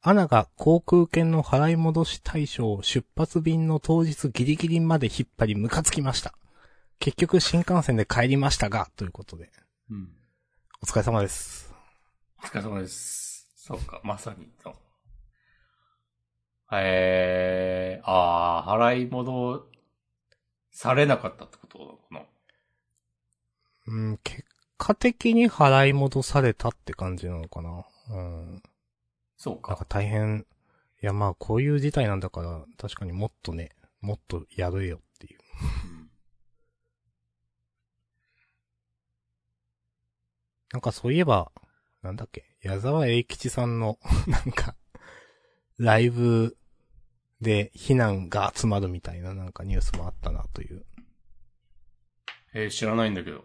[0.03, 6.35] アナが航空券の払い戻し対象を出発便の当日ギリギリまで引っ張りムカつきました。
[6.99, 9.51] 結局新幹線で帰りましたが、ということで。
[9.91, 10.11] うん。
[10.83, 11.73] お疲れ様です。
[12.43, 13.49] お疲れ様です。
[13.57, 14.51] そうか、まさに。
[16.73, 19.72] えー、あー、払い戻
[20.73, 22.23] されなかったってことかな？
[23.87, 24.45] うん、結
[24.79, 27.85] 果的に払い戻されたって感じなのかな？
[28.11, 28.63] うん。
[29.37, 29.85] そうなんかか。
[29.85, 30.47] 大変、
[31.03, 33.71] いやまあこういう事態なんだから、確かにもっとね、
[34.01, 35.41] もっとやるよっていう。
[35.63, 36.03] うん
[40.73, 41.53] なんかそういえば、
[42.03, 44.75] なんだっけ、矢沢永吉さんの、 なんか、
[45.77, 46.57] ライブ
[47.43, 50.85] で避難が集まるみたいななんかニュースもあったなという。
[52.55, 53.45] えー、知らないんだけど。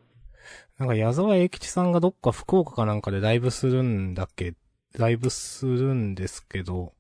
[0.78, 4.54] なんか矢沢永吉さんがどっか福岡かなんかでライブするんだっけ、
[4.98, 6.94] ライブするんですけど、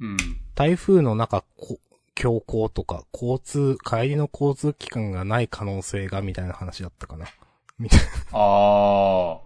[0.00, 0.16] うん。
[0.54, 1.78] 台風の中、こ
[2.14, 7.26] 強行とか、交通、帰りの交通機関がない可能性がみたいな話だったかな。
[7.78, 8.06] みたいな。
[8.32, 9.40] ああ。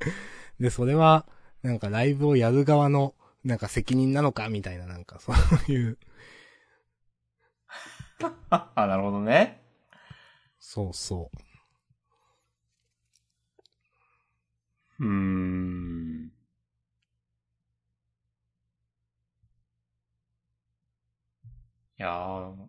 [0.60, 1.26] で、それは、
[1.62, 5.32] なんかライブをやる側の、なんか責任なのかみたいな、なんかそ
[5.68, 5.98] ういう。
[8.50, 9.60] あ、なるほどね。
[10.60, 11.30] そうそ
[15.00, 15.04] う。
[15.04, 16.30] うーん。
[21.98, 22.68] いやー。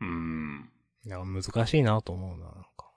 [0.00, 0.70] うーん。
[1.04, 2.92] いや、難しいなと思うな、なんか。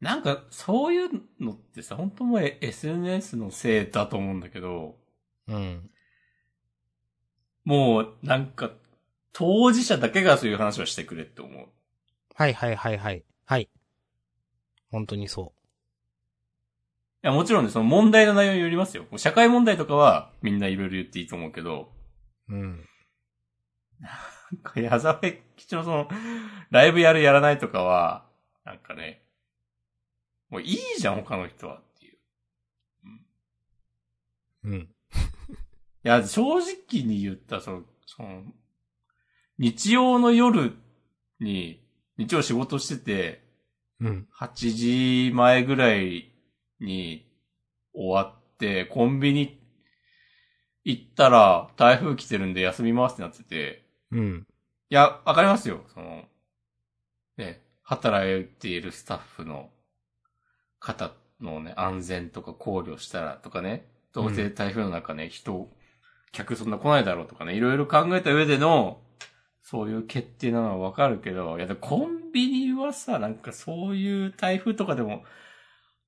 [0.00, 1.10] なんか、そういう
[1.40, 4.96] のってさ、本当もう SNS のせいだと思うんだけど、
[5.48, 5.90] うん。
[7.64, 8.70] もう、なんか、
[9.32, 11.68] 当事者だけがそういう話をしてくれって思う。
[12.34, 13.24] はいはいはいはい。
[13.46, 13.68] はい。
[14.90, 15.52] 本当にそ
[17.24, 19.06] いや、もちろんね、その問題の内容によりますよ。
[19.16, 21.90] 社会問題とかはみんないろいろ言っていいと思うけど、
[22.48, 22.54] う。
[22.54, 22.86] うん。
[24.00, 24.10] な
[24.58, 26.08] んか矢沢永吉のその、
[26.70, 28.26] ライブやるやらないとかは、
[28.64, 29.24] なんかね、
[30.50, 32.18] もういいじゃん、他の人はっていう。
[34.64, 34.80] うん。
[34.80, 34.93] い
[36.08, 38.42] や、正直に言ったら、その、その、
[39.58, 40.74] 日曜の夜
[41.40, 41.80] に、
[42.18, 43.44] 日曜仕事してて、
[44.00, 44.28] うん。
[44.38, 46.30] 8時前ぐらい
[46.80, 47.26] に
[47.94, 49.60] 終わって、コンビニ
[50.84, 54.46] 行ったら台風来てるんで休みますってなってて、うん。
[54.90, 55.84] いや、わかりますよ。
[55.94, 56.24] その、
[57.38, 59.70] ね、働いているスタッフの
[60.78, 65.68] 方のね、安全とか考慮したらとかね、どうせ台風の中ね、人、
[66.34, 69.00] 客そんな来ないだろうとかね、いろいろ考えた上での、
[69.62, 75.24] そういう決定なのはわかるけど、いや、でコンビニはさ、なんかそういう台風とかでも、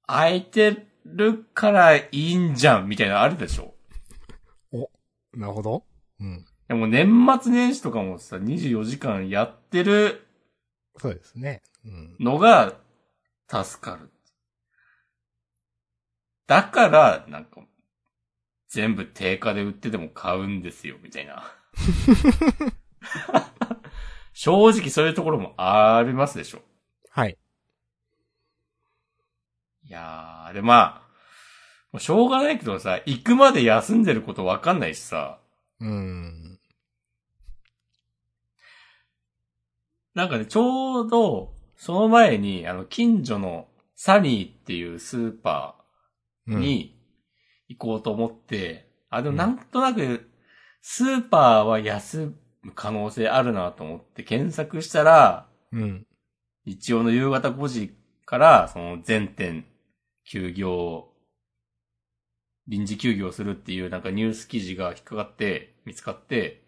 [0.07, 3.72] 空いてるからいいんじゃん、みたいなのあるでしょ？
[5.33, 5.85] なるほど。
[6.20, 6.45] うん。
[6.68, 7.09] でも年
[7.43, 10.27] 末年始とかもさ、24時間やってる
[10.99, 11.62] そうですね。
[11.85, 12.16] うん。
[12.18, 12.74] のが
[13.49, 14.11] 助かる。
[16.47, 17.61] だから、なんか、
[18.77, 21.51] 全部定価で売ってても買うんですよ、みたいな。
[24.35, 26.61] 正直そういうところもありますでしょ。
[27.09, 27.39] はい。
[29.85, 31.09] いやー、でまあ、
[31.91, 35.41] もうしょうがないけどさ、行くまで休んでることわかんないしさ、
[35.81, 36.61] うん。
[40.14, 45.83] なんかね、ちょうど、その前に、あの、近所のサニーっていうスーパ
[46.47, 46.95] うん、ーに
[47.69, 50.29] 行こうと思って、あ、でもなんとなく、
[50.81, 56.07] スーパーは休む可能性あるなと思って検索したら、うん。
[56.64, 57.95] 日曜の夕方5時
[58.25, 59.67] から、その全店
[60.25, 61.09] 休業、
[62.69, 66.67] 臨時休業するっていうなんかニュース記事が引っかかって、見つかって、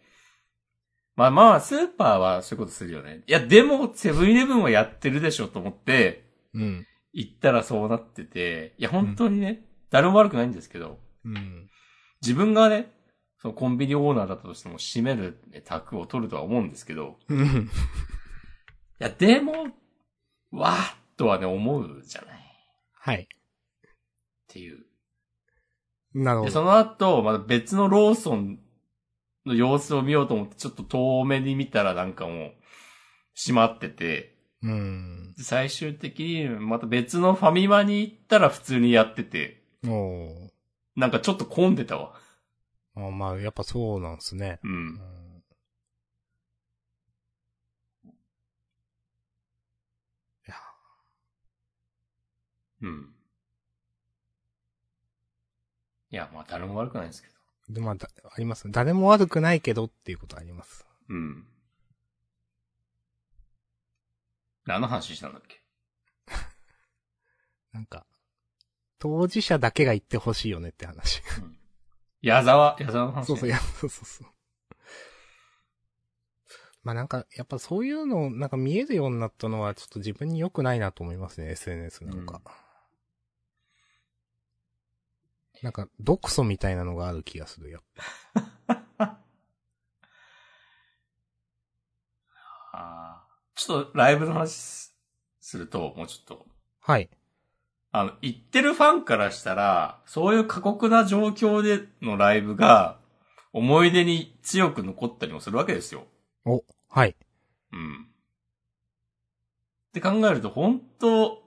[1.16, 3.24] まあまあ、スーパーはそういうことするよね。
[3.26, 6.86] いや、でも、セブンイレブンはやってるでしょと思って、うん。
[7.12, 11.68] 行ったらそうなってて、いや、本当にね、誰も悪くないんですけど、うん。
[12.20, 12.92] 自分がね、
[13.40, 17.46] そのコンビニオーナーだったとしても閉めるね卓を取るとは思うんですけど、うん。
[17.46, 17.68] い
[18.98, 19.52] や、でも、
[20.50, 22.36] わーっとはね、思うじゃない。
[22.36, 22.40] っ
[23.00, 23.28] はい。
[24.48, 24.78] ていう。
[26.14, 26.50] で、なるほど。
[26.50, 28.58] その後、また別のローソン
[29.46, 32.52] の様子を見ようと思って、ちょっと遠目に見たらなんかもう、
[33.34, 35.34] 閉まってて、うん。
[35.36, 40.50] で最終的にまた別のファミマに行ったら普通にやってて、おー
[40.96, 42.14] なんかちょっと混んでたわ。
[42.96, 44.58] あまあ、やっぱそうなんですね。
[44.62, 44.68] う。
[44.68, 45.42] うんん。
[50.46, 50.54] いや、
[52.82, 53.14] うん。
[56.10, 57.34] いや、まあ誰も悪くないんですけど。
[57.74, 58.70] で、まあ、だあります。
[58.70, 60.86] 誰も悪くないけどっていうことあります。
[61.08, 61.46] うん。
[64.66, 65.62] 何の話したんだっけ？
[67.72, 68.06] なんか、
[68.98, 71.22] 当事者だけが言ってほしいよねって話。
[72.22, 73.26] 矢沢、矢沢の話、ね。
[73.26, 74.28] そうそう、いや、そうそうそう。
[76.82, 82.40] まあなんか、やっぱそういうの、なんか見えるようになったのは、ちょっと自分に良くないなと思いますね、SNS なんか。
[85.62, 87.82] なんか、毒素みたいなのがある気がする、やっ
[92.72, 94.96] あーちょっとライブの話す
[95.40, 96.46] すると、もうちょっと。
[96.80, 96.92] ぱ。
[96.92, 97.10] はい。
[97.90, 102.98] あの、言ってるファンからしたら、そういう過酷な状況でのライブが、
[103.52, 106.06] 思い出に強く残ったりもするわけですよ。
[106.44, 107.16] お、はい。
[107.72, 108.08] うん。
[109.88, 111.42] って考えると、本当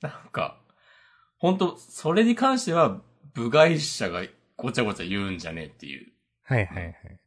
[0.00, 0.60] なんか、
[1.38, 3.00] 本当それに関しては、
[3.34, 4.24] 部外者が
[4.56, 6.12] ごちゃごちゃ言うんじゃねえっていう。
[6.44, 7.20] はいはいはい。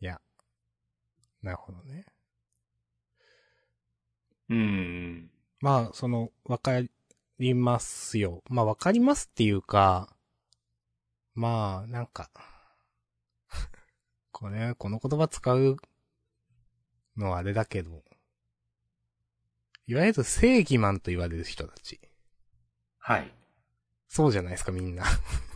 [0.00, 0.20] いや。
[1.42, 2.06] なるほどね。
[4.50, 5.30] うん。
[5.60, 6.80] まあ、その、わか
[7.38, 8.42] りますよ。
[8.48, 10.14] まあ、わかりますっていうか、
[11.34, 12.30] まあ、なんか、
[14.32, 15.76] これ、この言葉使う
[17.16, 18.02] のはあれだけど、
[19.86, 22.00] いわゆる正義マンと言われる人たち。
[22.98, 23.32] はい。
[24.08, 25.04] そうじゃないですか、みんな。
[25.04, 25.06] い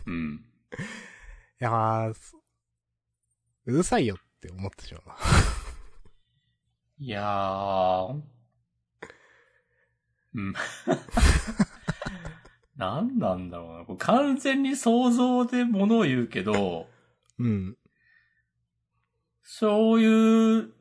[0.05, 0.45] うん。
[1.59, 2.15] やー、
[3.65, 5.15] うるさいよって思ってしまうな。
[6.97, 8.34] いやー。
[10.35, 10.53] うん。
[12.77, 13.85] 何なんだろうな。
[13.85, 16.89] これ完全に想像で物を言うけど、
[17.39, 17.77] うん。
[19.43, 20.73] そういう、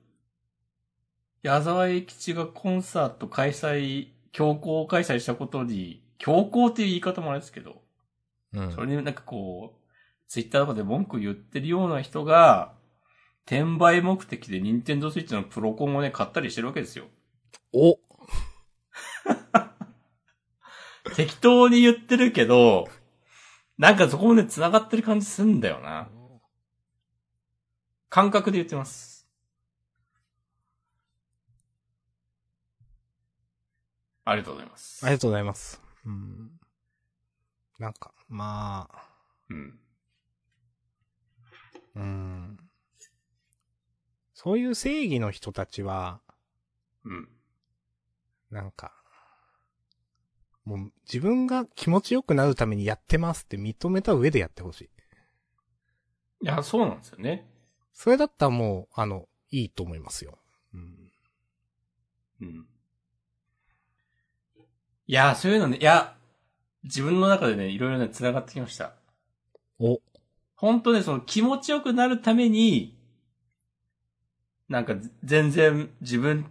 [1.43, 7.83] 矢沢永吉がコンサート開催、強行開催したことに、強行っていう言い方もあれですけど、
[8.55, 8.73] うん。
[8.73, 9.81] それになんかこう、
[10.27, 12.75] ツイッターとかで文句言ってるような人が、
[13.47, 17.05] 転売目的で任天堂スイッチのプロコンをね、買ったりしてるわけですよ。
[17.73, 17.99] お
[21.15, 22.89] 適当に言ってるけど、
[23.79, 26.09] なんかそこもね、繋がってる感じすんだよな。
[28.09, 29.29] 感覚で言ってます。
[34.25, 35.07] ありがとうございます。
[35.07, 35.81] ありがとうございます。
[36.07, 36.51] うん。
[37.79, 39.05] なんか、まあ、
[39.51, 39.79] うん。
[41.97, 42.59] うん。
[44.33, 46.21] そういう正義の人たちは、
[47.05, 47.29] うん。
[48.51, 49.04] なんか、
[50.65, 54.91] もう自分が気持ちよくなるためにやってますって認めた上でやってほしい。
[56.43, 57.47] いや、そうなんですよね。
[57.93, 60.39] それだったらもう、あの、いいと思いますよ。
[60.75, 61.13] うん。
[62.41, 62.67] うん。
[65.07, 66.17] いや、そういうのね、いや、
[66.83, 68.95] 自分の中でね、いろいろね、繋がってきました。
[69.79, 70.01] お、
[70.55, 72.97] 本当ね、その気持ちよくなるために、
[74.69, 76.47] なんか全然自分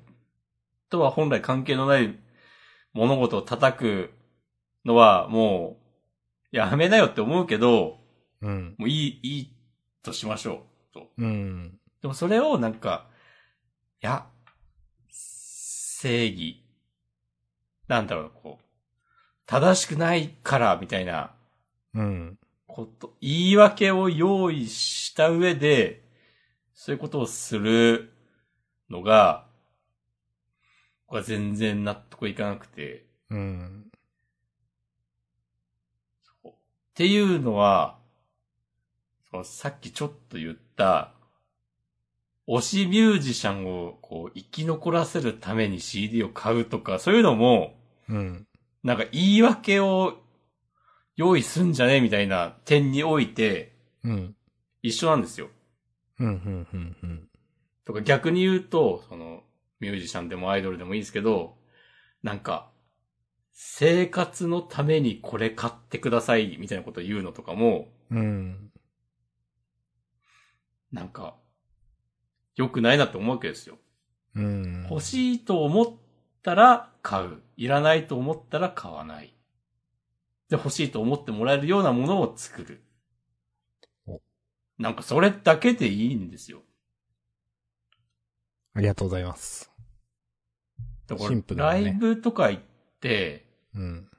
[0.89, 2.19] とは本来関係のない
[2.93, 4.13] 物事を叩く
[4.85, 5.77] のはも
[6.51, 7.99] うやめなよって思うけど、
[8.41, 8.75] うん。
[8.77, 9.55] もういい、いい
[10.03, 10.93] としましょう。
[10.93, 11.09] と。
[11.17, 11.79] うん。
[12.01, 13.07] でもそれをなんか、
[14.01, 14.27] いや、
[15.09, 16.63] 正義、
[17.87, 18.65] なんだろう、こう、
[19.45, 21.31] 正しくないから、みたいな
[21.93, 22.37] うん。
[22.67, 26.03] こと、言い訳を用意した上で、
[26.73, 28.13] そういうことをする
[28.89, 29.52] のが、僕
[31.15, 33.91] は全然納得いかなくて、うん。
[36.47, 36.51] っ
[36.93, 37.97] ていうのは、
[39.31, 41.11] そのさっきちょっと言った、
[42.47, 47.75] 推しミュージシャンをこう生き残らせるために CD を買うとか、そういうのも、
[48.09, 48.47] うん。
[48.83, 50.17] なんか言い訳を
[51.15, 54.35] 用意すんじゃねえみたいな点においてうん。
[54.81, 55.49] 一緒なんですよ。
[56.19, 56.27] うん。
[56.27, 56.67] うん。
[56.73, 56.97] うん。
[57.01, 57.29] うん。
[57.85, 59.43] とか逆に言うと、その、
[59.83, 61.57] ミュージシャンでもアイドルでもいいですけど、
[62.23, 62.71] なんか、
[63.51, 68.71] 生活のためにこれ買ってくださいみたいなことを言うのとかも、うん。
[70.91, 71.35] なんか、
[72.55, 73.77] 良くないなって思うわけですよ。
[74.35, 74.87] うん。
[74.89, 75.93] 欲しいと思っ
[76.41, 77.41] たら買う。
[77.57, 79.35] いらないと思ったら買わない。
[80.49, 82.83] で、欲しいと思ってもらえるようなものを作る
[84.07, 84.21] お。
[84.77, 86.61] なんかそれだけでいいんですよ。
[88.75, 89.72] ありがとうございます。
[91.07, 92.63] だからシンプルだねライブとか行っ
[92.99, 93.45] て、
[93.75, 94.09] うん。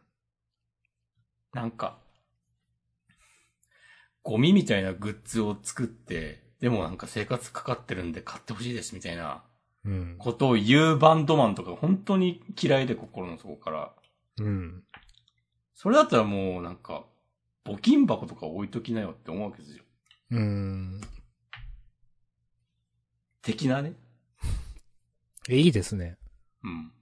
[1.52, 1.98] なんか、
[4.22, 9.44] ゴミみたいなグッズを作って、でもなんか生活かかってるんで買ってほしいですみたいな
[9.84, 10.16] うん。
[10.18, 13.92] ことを言うバンドマンとか本当に嫌いで心の底から。
[14.38, 14.82] うん。
[15.74, 17.04] それだったらもうなんか、
[17.64, 19.84] 募金箱とか置いときなよって思うわけですよ。
[20.30, 21.00] うん。
[23.42, 23.94] 的なね。
[25.48, 26.16] え、 いいですね。
[26.64, 26.92] うん。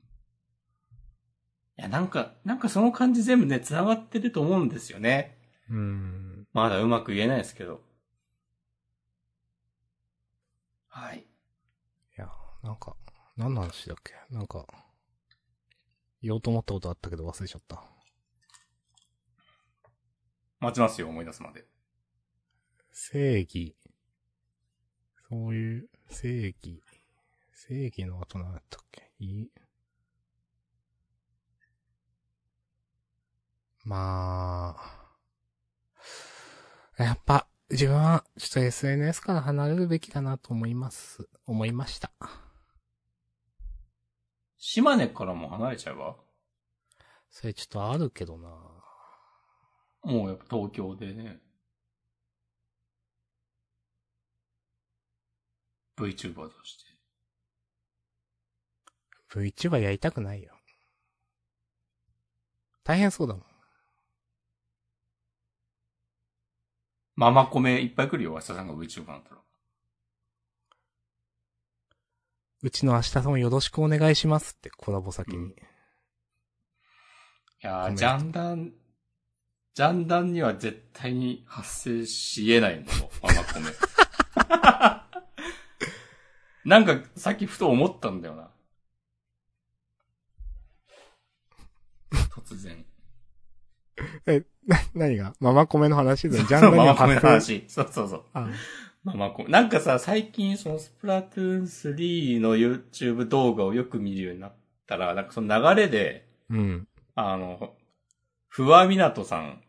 [1.78, 5.38] いや、なんか、なんかその感じ全部ね、繋がってると思うんですよね。
[5.70, 6.46] うん。
[6.52, 7.80] まだうまく言えないですけど。
[10.88, 11.20] はい。
[11.20, 11.24] い
[12.16, 12.28] や、
[12.62, 12.94] なんか、
[13.36, 14.12] 何の話だっけ？
[14.34, 14.66] なんか、
[16.20, 17.82] 言おうと思ったことあったけど忘れちゃった。
[20.60, 21.64] 待ちますよ、思い出すまで。
[22.92, 23.74] 正義。
[25.30, 26.82] そういう、正義。
[27.54, 29.11] 正義の後何だったっけ？
[29.22, 29.50] いい
[33.84, 34.76] ま
[36.98, 41.28] あ、やっぱ、自分は、ちょっと SNS から離れるべきだなと思います。
[41.46, 42.10] 思いました。
[44.58, 46.16] 島根からも離れちゃえば？
[47.30, 48.48] それちょっとあるけどな
[50.02, 51.40] もうやっぱ東京でね、
[55.96, 56.91] VTuber として。
[59.34, 60.52] VTuber やりたくないよ。
[62.84, 63.44] 大変そうだもん。
[67.14, 69.42] ママコメいっぱい来るよ、明日さんが VTuber だったら。
[72.62, 75.36] うちの明日さんもよろしくお願いしますってコラボ先に。
[75.36, 75.54] うん
[77.64, 78.72] いやー、ジャンダン、
[79.72, 83.70] ジャンダンには絶対に発生し得ないもの、ママコメ。
[86.64, 88.50] なんか、さっきふと思ったんだよな。
[92.32, 92.84] 突然。
[94.26, 95.34] え、な、何が？
[95.38, 96.30] ママコメの話？
[96.30, 97.64] でジャンダンにマはマコメの話。
[97.68, 98.24] そうそうそう。
[98.32, 98.48] あ
[99.04, 99.50] ママコメ。
[99.50, 104.54] なんかさ、最近そのスプラトゥーン3の YouTube 動画をよく見るようになっ
[104.86, 106.88] たら、なんかその流れで、うん。
[107.14, 107.74] あの、
[108.48, 109.62] ふわみなとさん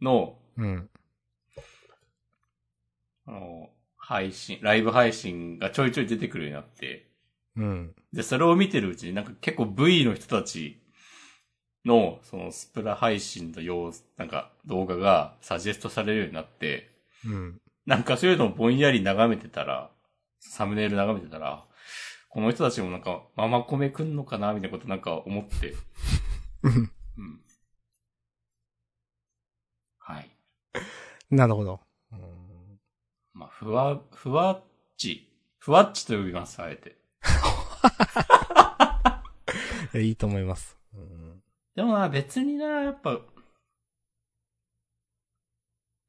[0.00, 0.88] の、うん。
[3.26, 7.08] あの、配信、ライブ配信がちょいちょい出てくるようになって、
[7.56, 7.94] うん。
[8.12, 10.81] で、それを見てるうちになんか結構 V の人たち
[11.84, 16.90] の、そのスプラ配信の様子、なんか動画がサジェストされるようになって、
[17.26, 17.60] うん。
[17.86, 19.90] なんかそういうのをぼんやり眺めてたら、
[20.40, 21.64] サムネイル眺めてたら、
[22.28, 25.74] この人たちもなんか、ママコメくんのかなみたいなことなんか思って、
[26.62, 27.40] うんうん。
[29.98, 30.30] はい。
[31.30, 31.80] なるほど。
[32.12, 32.18] うん
[33.34, 34.62] まあ、ふわ、ふわっ
[34.96, 35.28] ち、
[35.58, 36.96] ふわっちと呼びます、あえて。
[40.00, 40.81] いいと思います。
[41.76, 43.18] うんでもな、別にな、やっぱ、い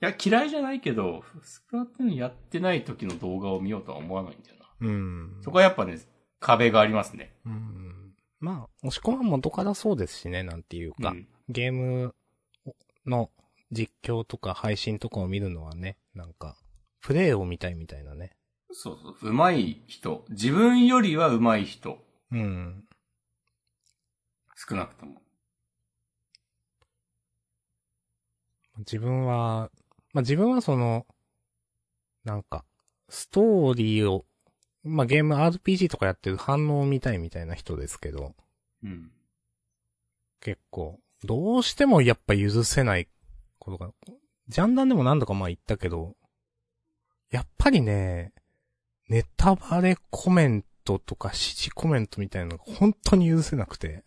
[0.01, 4.87] や、嫌いじゃないけど、スプラトゥーンやってない時の動画を見ようとは思わないんだよな。
[4.87, 5.37] うん。
[5.41, 5.97] そこはやっぱね、
[6.41, 7.33] 壁がありますね。
[7.45, 8.13] うん。
[8.41, 11.11] まあ、押し込まん元からそうですしね、なんていうか。
[11.11, 11.27] うん。
[11.47, 12.13] ゲーム
[13.05, 13.31] の
[13.71, 16.57] 実況とか配信とかを見るのはね、なんか、
[16.99, 18.35] プレイを見たいみたいなね。
[18.73, 19.33] そうそう。
[19.33, 20.25] 上手い人。
[20.29, 22.03] 自分よりは上手い人。
[22.31, 22.83] うん。
[24.55, 25.22] 少なくとも。
[28.79, 29.69] 自分は、
[30.13, 31.05] まあ、自分はその、
[32.23, 32.63] なんか、
[33.09, 34.25] ストーリーを、
[34.83, 38.33] まあ、ゲーム RPG とかやってる反応を見たいみたいな人ですけど、
[38.83, 39.11] うん。
[40.39, 43.07] 結構、どうしてもやっぱ許せない
[43.59, 43.91] ことが、
[44.47, 46.15] ジャンダンでも何度かまあ言ったけど、
[47.31, 48.33] やっぱりね、
[49.07, 54.03] ネタバレコメントとか指示コメントみたいなのが本当に許せなくて、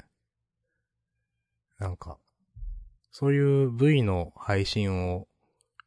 [1.78, 2.18] なんか、
[3.18, 5.26] そういう V の配信を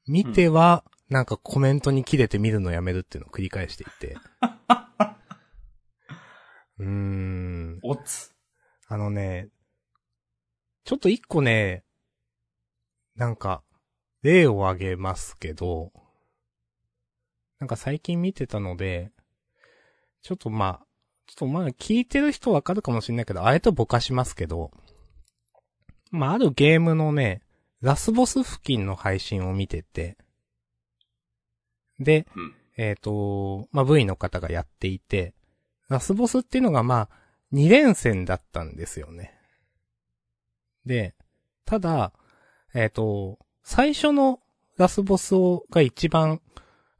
[0.07, 4.17] 見ては、なんかコメントに切れて見るのやめるっていうのを繰り返していて。
[6.79, 7.79] うーん。
[7.83, 8.33] おつ。
[8.87, 9.49] あのね、
[10.85, 11.83] ちょっと一個ね、
[13.15, 13.61] なんか、
[14.23, 15.93] 例を挙げますけど、
[17.59, 19.11] なんか最近見てたので、
[20.23, 20.85] ちょっとまあ、
[21.27, 24.71] ちょっとまあ聞いてる人わかるかもしれないけど、あえてぼかしますけど、
[26.11, 27.41] まああるゲームのね、
[27.81, 30.17] ラスボス付近の配信を見てて、
[31.99, 32.55] で、うん。
[32.77, 35.33] えっ、と、まあ、V の方がやっていて、
[35.89, 37.09] ラスボスっていうのがまあ、
[37.51, 39.33] 2連戦だったんですよね。
[40.85, 41.13] で、
[41.65, 42.13] ただ、
[42.73, 44.39] えっ、と、最初の
[44.77, 46.41] ラスボスを、が一番、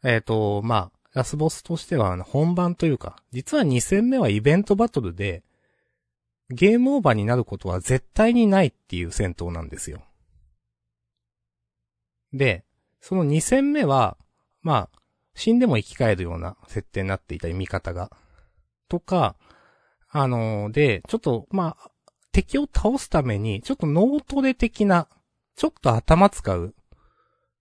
[0.04, 5.44] えっ、と、まあ、ラスボスとしては本番というか、実は2戦目はイベントバトルで、
[6.50, 10.02] ゲームオーバーになることは絶対にないっていう戦闘なんですよ。
[12.34, 12.66] で、
[13.02, 14.18] その2戦目は、
[14.62, 15.00] まあ、
[15.36, 18.12] 死んでも生き返るような設定になっていたり、味方が。
[18.88, 19.36] とか、
[20.10, 21.92] あのーで、ちょっと、まあ、
[22.32, 25.08] 敵を倒すために、ちょっと脳トレ的な、
[25.56, 26.76] ちょっと頭使う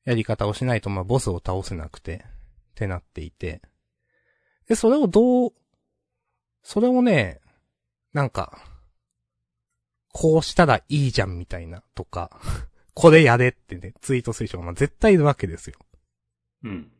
[0.04, 3.60] やり方をしないと、まあ、ボスを倒せなくて、ってなっていて。
[4.66, 5.52] で、それをどう、
[6.62, 7.40] それをね、
[8.12, 8.58] なんか、
[10.20, 12.32] こうしたらいいじゃんみたいな、とか、
[12.92, 15.78] これやれってね、ツイートする人がまあ絶対いるわけですよ。
[16.64, 16.90] うん。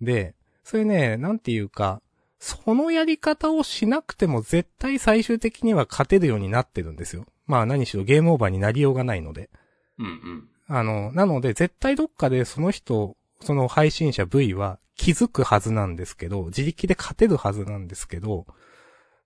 [0.00, 2.00] で、それね、なんていうか、
[2.38, 7.26] そのやり方をしなくても絶対最終的には勝てるようになってるんですよ。
[7.44, 9.50] まあ何しろゲームオーバーになりようがないので。
[9.98, 10.48] うんうん。
[10.68, 18.46] あの、なので絶対どっかでその人、その配信者 V は気づくはずなんですけど、自力で勝てるはずなんですけど、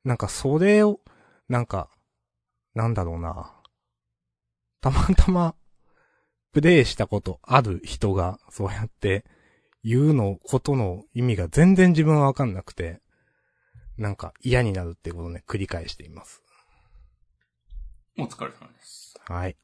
[0.03, 1.01] なんかそれを、
[1.51, 1.91] なんか、
[2.75, 3.55] なんだろうな。
[4.81, 5.55] たまたま、
[6.53, 9.25] プレイしたことある人が、そうやって、
[9.83, 13.01] 言うのことの意味が全然自分はわかんなくて、
[13.97, 16.43] なんか嫌になるってことをね、繰り返しています。
[18.19, 19.15] お疲れ様です。
[19.27, 19.57] はい。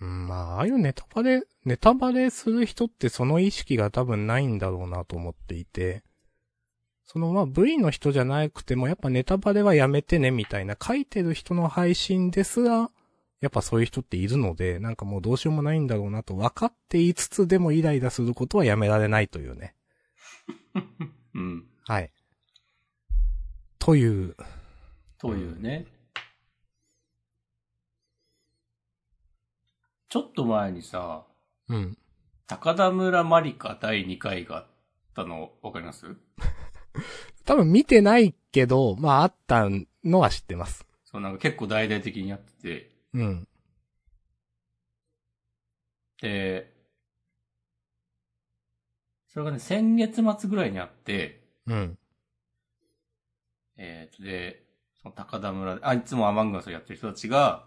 [0.00, 6.02] うん、まあ、ああいうネタバレ、ネタバレする人ってその意識が多分ないんだろうなと思っていて、
[7.10, 12.90] そのまあ V の人じゃなくてもやっぱネタバレはやめてねみたいな書いてる人の配信ですら、
[13.40, 19.74] やっぱそういう人っているので、なんかもうどうしようもないんだろうなと分かっていつつでもイライラすることはやめられないというね。
[21.34, 21.64] うん。
[21.86, 22.10] はい。
[23.78, 24.36] という、
[25.16, 25.86] というね。
[30.10, 31.24] ちょっと前にさ、
[31.68, 31.96] うん。
[32.46, 34.66] 高田村まりか第2回があっ
[35.14, 36.16] たのわかります？
[37.44, 39.68] 多分見てないけど、まああった
[40.04, 40.86] のは知ってます。
[41.04, 43.48] そうなんか結構大々的にやってて、うん。
[46.20, 46.72] で、
[49.28, 51.98] それがね、先月末ぐらいにあって、うん。
[53.76, 54.64] えーと、で、
[55.00, 57.66] その高田村で、あ、いつもアマンガスをやってる人たちが、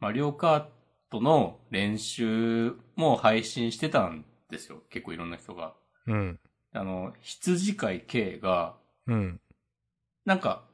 [0.00, 0.66] マリオカー
[1.10, 4.82] トの練習も配信してたんですよ。
[4.90, 5.74] 結構いろんな人が。
[6.06, 6.40] うん。
[6.72, 9.40] あの、羊飼い K が、うん。
[10.24, 10.64] なんか、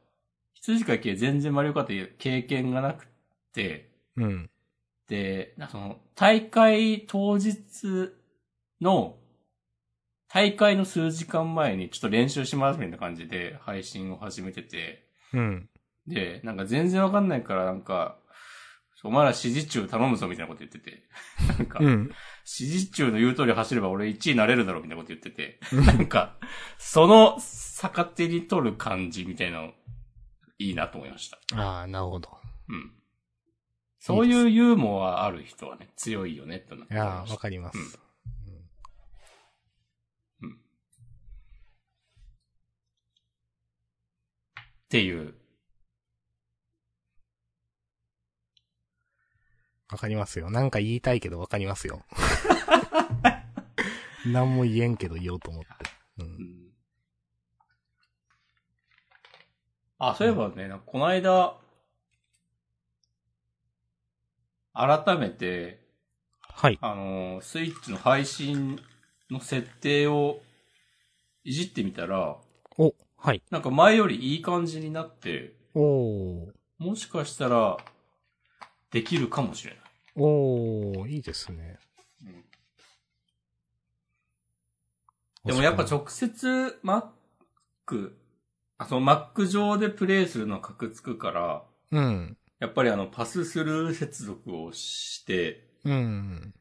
[0.54, 3.06] 羊飼い K 全然マリオカート経験がなく
[3.52, 4.50] て、うん。
[5.08, 7.56] で、その、大会当日
[8.80, 9.16] の、
[10.28, 15.68] 大会の数時間前にちょっと練習しますみたいな感じで配信を始めてて、うん。
[16.06, 18.18] で、なんか全然わかんないからなんか、
[19.06, 21.02] お前ら指示中頼むぞみたいなこと言ってて、
[21.48, 22.02] なんか、うん。
[22.04, 26.36] 指示中の言う通り走れば俺1位になれるだろうみたいなこと言ってて、 なんか、
[26.78, 29.74] その逆手に取る感じみたいなの、
[30.58, 31.38] いいなと思いました。
[31.54, 32.36] ああ、なるほど。
[32.68, 32.92] うん。
[33.98, 38.06] そういうユーモアある人はね、強いよね、となっていやー、思いましたわかります。
[44.86, 45.34] っていう。
[49.90, 50.50] わかりますよ。
[50.50, 52.02] なんか言いたいけどわかりますよ。
[54.26, 55.68] 何も言えんけど言おうと思って。
[56.18, 56.24] う。
[56.24, 56.66] うんん
[59.98, 61.56] あ、そういえばね、なんかこの間、
[64.74, 65.80] 改めて、
[66.40, 66.78] はい。
[66.82, 68.78] あのー、スイッチの配信
[69.30, 70.40] の設定を
[71.44, 72.36] いじってみたら、
[72.76, 73.42] お、はい。
[73.50, 76.52] なんか前よりいい感じになって、おー。
[76.78, 77.78] もしかしたら、
[78.96, 79.80] できるかもしれない。
[80.16, 81.78] おー、いいですね。
[85.44, 88.12] でもやっぱ直接 Mac、
[88.78, 92.38] あ、その Mac 上でプレイするのはカクつくから、うん。
[92.58, 96.54] やっぱりあのパススルー接続をして、うん。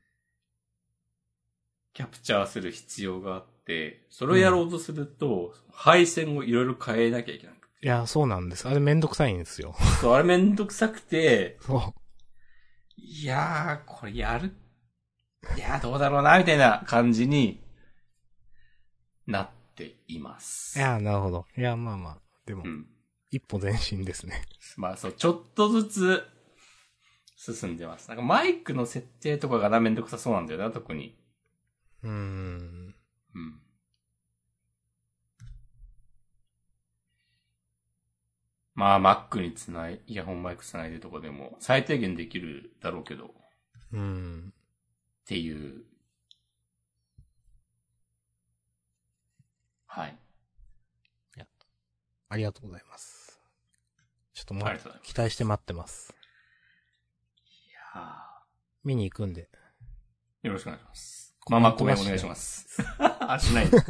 [1.93, 7.85] キャプチャーする必要があって、それをやろうとすると、配線をいろいろ変えなきゃいけなくて。
[7.85, 8.67] いや、そうなんです。
[8.67, 9.73] あれめんどくさいんですよ。
[10.01, 11.93] そう、あれめんどくさくて、そ
[12.97, 14.53] いやー、これやる、
[15.55, 17.61] いやー、どうだろうな、みたいな感じに
[19.27, 20.77] なっています。
[20.77, 20.81] う。
[20.81, 21.45] いや、なるほど。
[21.57, 22.17] いや、まあまあ。
[22.45, 22.87] でもう、ん。
[23.31, 24.41] 一歩前進ですね。
[24.77, 26.23] まあそう、ちょっとずつ
[27.37, 28.07] 進んでます。
[28.07, 31.17] なんかマイクの設定とかがなめんどくさそうなんだよな、特に。
[32.03, 32.84] うーん。
[38.75, 43.29] まあ、Mac につない、イヤホンマイクつないでるとこでも、最低限できるだろうけど、っ
[43.93, 44.53] うん。
[45.25, 45.85] ていう。
[49.87, 50.17] はい。
[52.27, 53.39] ありがとうございます。
[54.33, 56.13] ちょっともう期待して待ってます。
[57.37, 57.79] いや
[58.83, 59.49] 見に行くんで。
[60.43, 61.35] ーよろしくお願いします。
[61.49, 62.67] ママコメお願いします。
[62.99, 63.65] あ、しない。
[63.71, 63.85] 指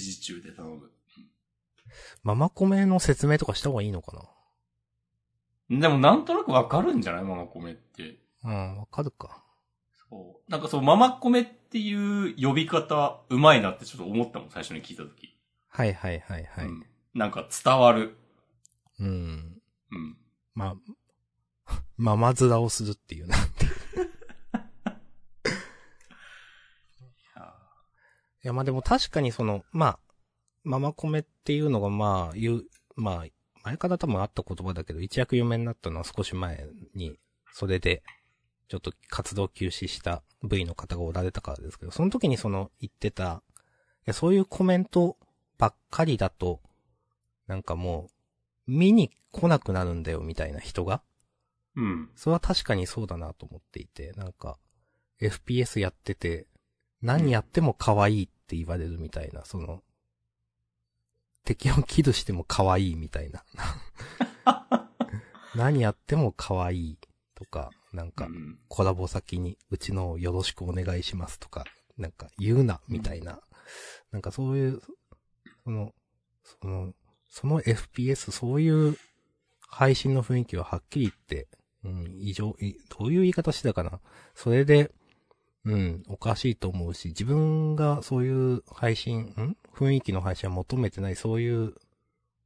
[0.00, 0.90] 示中で頼む。
[2.22, 4.28] ママコメの説明とかした方がいいのか
[5.70, 7.24] でもなんとなくわかるんじゃない？
[7.24, 8.18] ママコメって。
[8.42, 9.44] なうん、わかるか。
[10.10, 10.50] そう。
[10.50, 15.36] なんかそう、ママコメっていう呼び方、うまいなってちょっと思ったもん、最初に聞いたとき。
[15.68, 16.66] はいはいはいはい。
[16.66, 16.86] うん。
[17.14, 18.16] なんか伝わる。
[18.98, 19.08] うん。
[19.92, 20.16] うん。
[20.54, 20.74] ま
[21.68, 23.36] あ、マ マ面をするっていうな。
[28.42, 29.98] いや、まあでも確かにその、まあ、
[30.64, 32.64] ママコメっていうのがまあ、言う、
[32.96, 33.26] まあ、
[33.64, 37.18] 前から多分あった言葉だけど、一躍有名になったのは少し前に、
[37.52, 38.02] それで、
[38.68, 43.42] ちょっと活動休止した V の方がおられたからですけど、その時にその言ってた、
[44.00, 45.16] いや、そういうコメント
[45.58, 46.60] ばっかりだと、
[47.46, 48.08] なんかも
[48.68, 51.02] う、見に来なくなるんだよみたいな人が、
[51.76, 52.10] うん。
[52.14, 54.58] それは確かにそうだなと思っていて、なんか、
[55.20, 56.46] FPS やってて、
[57.02, 59.82] 何やっても可愛いって言われるみたいな、その、
[61.50, 63.44] 敵をキルしても可愛いみたいな。
[65.56, 66.98] 何やっても可愛い
[67.34, 68.60] とか、なんかう、ん。
[68.68, 71.64] コラボ先にうちのをよろしくお願いしますとか、
[71.98, 73.40] なんか言うな、みたいな。
[74.12, 74.80] なんかそういう、
[75.64, 75.92] その、
[76.44, 76.94] その、
[77.28, 78.96] その FPS、そういう
[79.66, 81.48] 配信の雰囲気ははっきり言って、
[81.82, 84.00] うん、異常、いどういう言い方してたかな。
[84.36, 84.92] それで、
[85.64, 89.56] うん、おかしいと思うし、自分がそういう配信、ん？
[89.80, 91.74] 雰囲気の配信は求めてない、そういう、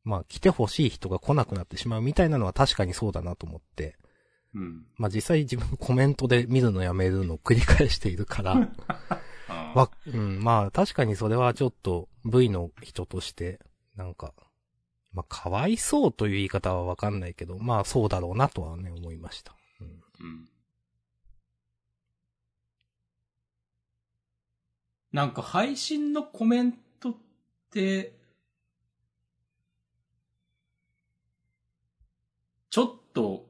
[0.05, 3.97] まあ、来てほしい人が来なくなってしまうみたいなのは確かにそうだなと思って。
[4.55, 4.87] うん。
[4.97, 8.69] まあ実際自分コメントで見るのやめるのを繰り返しているから、
[9.75, 13.61] わ、うん、まあ確かにそれはちょっと V の人として、
[13.97, 14.33] なんか、
[15.13, 19.57] まあかわいそうという言い方はわかんないけど、まあそうだろうなとはね、思いました。
[19.81, 20.49] うん、うん。
[25.13, 26.73] なんか配信のコメン
[27.75, 28.13] トって、
[32.71, 33.47] ちょっと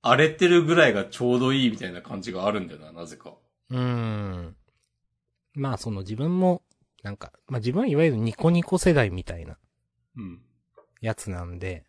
[0.00, 3.34] 荒れてるぐらいがちょうどいいみたいな感じがあるんだよな、なぜか。
[3.70, 4.56] うーん。
[5.54, 6.62] まあその自分も、
[7.02, 9.58] なんか、まあ自分はいわゆるニコニコ世代みたいな
[10.16, 10.42] うん。
[11.00, 11.84] やつなんで、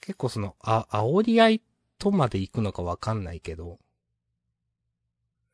[0.00, 1.62] 結構その、あ、煽り合い
[1.98, 3.78] とまで行くのかわかんないけど、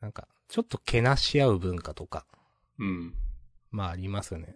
[0.01, 2.25] なんか、ちょっとけなし合う文化とか、
[2.79, 3.13] うん。
[3.71, 4.55] まあありますよね。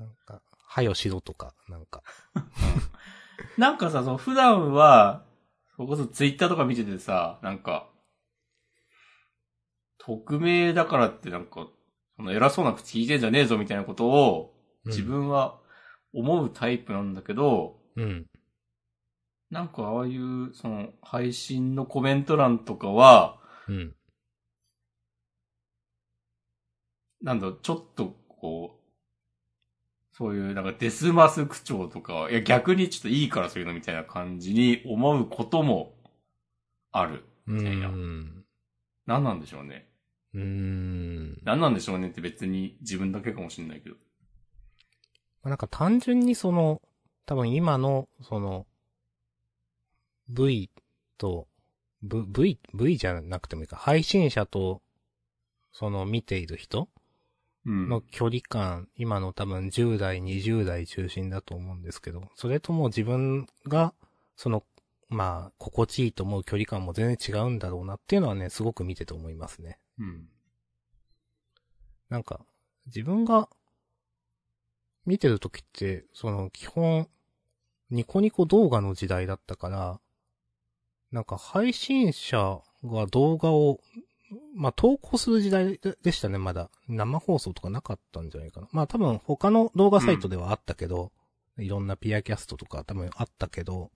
[0.00, 2.02] なんか、はよしろとか、なんか。
[3.58, 5.26] なんかさ、その普段は、
[5.76, 7.90] それこそツイッターとか見ててさ、なんか、
[9.98, 11.68] 匿名だからってなんか、
[12.16, 15.60] その偉そうな口聞いてんじゃねえぞみたいなことを、うん自分は
[16.14, 18.26] 思うタイプなんだけど、うん。
[19.50, 23.38] なんかああいう、その、配信のコメント欄とかは、
[23.68, 23.94] うん。
[27.20, 28.79] なんだ、ちょっと、こう、
[30.20, 35.94] そういう、なんかデスマス口調とか、いや逆にちょっといいからそういうのみたいな感じに思うことも
[36.92, 37.24] ある。
[37.46, 37.88] うみたいな。
[37.88, 38.44] ん。
[39.06, 39.88] 何なんでしょうね。
[40.34, 41.40] うーん。
[41.42, 43.96] 何なんでしょうねって別に自分だけかもしれないけど。
[45.42, 46.82] まあなんか単純にその、
[47.24, 48.66] 多分今の、その、
[50.28, 50.68] V
[51.16, 51.48] と、
[52.02, 54.82] v、V、V じゃなくてもいいか、配信者と、
[55.72, 56.99] その見ている人うん。
[57.66, 63.94] の距離感、今の多分10代、20代中心だと思うんですけど、それとも自分が、
[64.36, 64.64] その、
[65.08, 69.78] まあ、心地いいと思う距離感も全然違うんだろうなっていうのはね、すごく見てて思いますね。
[69.98, 70.28] うん。
[72.08, 72.40] なんか、
[72.86, 73.48] 自分が、
[75.06, 77.08] 見てるときって、その、基本、
[77.90, 80.00] ニコニコ動画の時代だったから、
[81.10, 83.80] なんか配信者が動画を、
[84.54, 86.70] まあ、投稿する時代ででしたね、まだ。
[86.88, 88.68] 生放送とかなかったんじゃないかな。
[88.72, 91.12] まあ、多分他の動画サイトではあったけど、
[91.58, 93.90] いろんなピアキャストとか多分あったけど、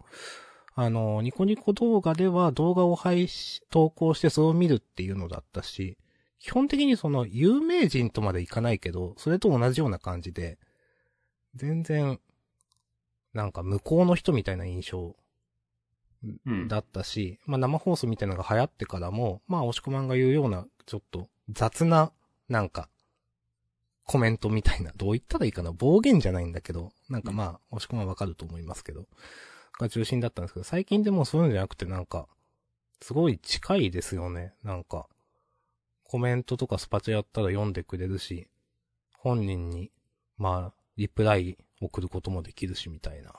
[0.75, 5.97] あの、ニコニコ動画では動画を配信、投稿してそれを見るっていうのだったし、
[6.41, 10.59] 基本的にその有名人とまでいかないけど、それと同じような感じで、
[11.55, 12.21] 全然、
[13.33, 15.15] なんか向こうの人みたいな印象うん。
[16.69, 22.13] だったし、まあ生放送みたいなのが流行ってからも、まあ押し込まんが言うような、ちょっと雑な、
[22.49, 22.89] なんか、
[24.07, 29.07] コメントみたいな、どう言ったらいいかな、暴言じゃないんだけど、なんかまあ、押し込まんわかると思いますけど、
[29.79, 32.29] が中心だったんですけど、最近でもそういうのじゃなくてなんか、
[33.01, 35.09] すごい近いですよね、なんか。
[36.05, 38.49] コメントとかスパチャやったら読んでくれるし、
[39.19, 39.91] 本人に、
[40.37, 43.33] まあ、リプライ送ることもできるしみたいな。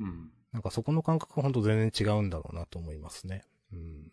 [0.00, 0.32] うん。
[0.52, 3.44] なんかそこの感覚が本当全然違うんだろうなと思いますね。
[3.72, 4.12] うん。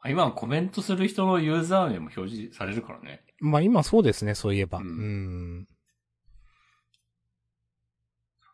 [0.00, 3.24] あ今はコメントする人のユーザー名も表示されるからね。
[3.40, 4.78] まあ今そうですね、そういえば。
[4.78, 5.68] ううんん。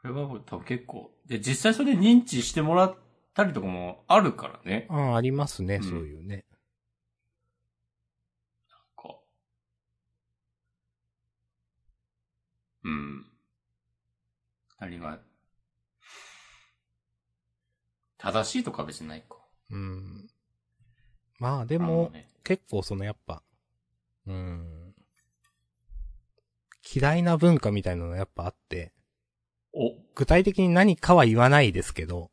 [0.01, 1.13] それは多分結構。
[1.27, 2.97] で、実際それで認知してもらっ
[3.35, 4.87] たりとかもあるからね。
[4.91, 6.45] ああ、ありますね、うんそういうね。
[8.97, 9.17] か。
[12.85, 13.32] うん。
[14.83, 15.21] 何が、
[18.19, 19.37] 正しいとかは別にないか。
[19.71, 20.29] うん。
[21.39, 23.45] まあででも、ね、結構そのやっぱ、
[24.27, 24.93] うん。
[26.93, 28.93] 嫌いな文化みたいなのがやっぱあって、
[29.73, 32.33] お、具体的に何かは言わないですけど、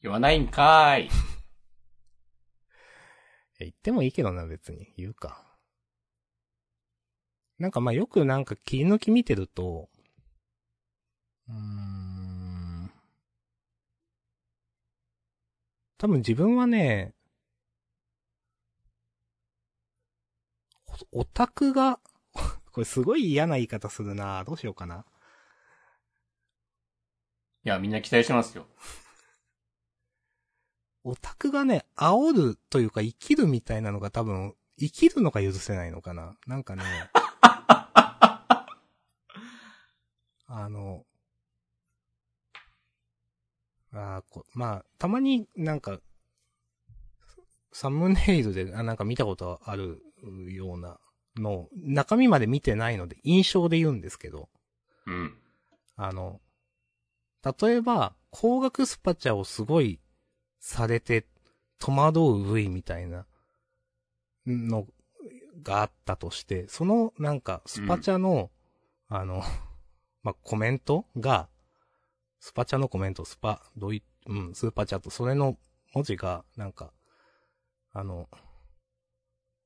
[0.00, 1.08] 言わないんかーい。
[3.58, 4.94] 言ってもいいけどな、別に。
[4.96, 5.44] 言うか。
[7.58, 9.90] なんかまあよくなんか切り抜き見てると、
[11.48, 12.90] うーん。
[15.98, 17.14] 多分自分はね、
[21.12, 22.00] おオタクが、
[22.32, 22.42] こ
[22.72, 25.04] これすごい嫌な言い方するなどうしようかな。
[27.64, 28.66] いや、みんな期待してますよ。
[31.04, 36.36] オタクがね、煽るというか生きるみたいなのが多分、生きるのが許せないのかな。
[36.46, 36.84] なんかね、
[40.46, 41.04] あの、
[43.92, 46.00] あーこまあ、たまになんか、
[47.72, 50.02] サムネイルであなんか見たことある
[50.50, 50.98] ような
[51.36, 54.48] のを、中身まで見てないので印象で言うんですけど、
[55.06, 55.34] うん。
[55.96, 56.40] あの、
[57.60, 60.00] 例えば、高額スパチャをすごい
[60.60, 61.26] されて
[61.78, 63.26] 戸惑う V みたいな
[64.46, 64.86] の
[65.62, 68.50] があったとして、そのなんかスパチャの、
[69.08, 69.42] あの、
[70.22, 71.48] まあ、コメントが、
[72.40, 75.56] スパチャのコメント、スパ、どうい、うん、スーパーチャット、それの
[75.92, 76.92] 文字が、なんか、
[77.92, 78.28] あの、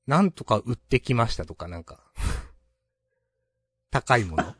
[0.07, 1.99] なんとか売ってきましたとか、なんか、
[3.91, 4.55] 高いもの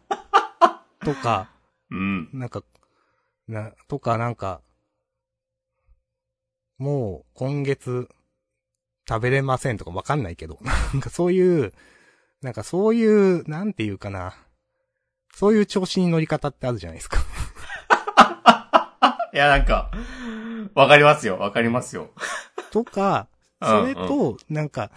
[1.04, 1.50] とか、
[1.90, 2.30] うん。
[2.34, 2.64] なんか、
[3.48, 4.62] な、とかなんか、
[6.78, 8.10] もう今月
[9.08, 10.60] 食べれませんとかわかんないけど、
[10.94, 11.74] なんかそういう、
[12.42, 14.36] なんかそういう、なんていうかな、
[15.34, 17.18] そういう調子に乗り方ってあるじゃないですか。
[19.34, 19.90] いや、なんか、
[20.76, 21.40] わかりますよ。
[21.40, 22.12] わかりますよ。
[22.72, 23.28] とか、
[23.62, 24.92] それと、なんか、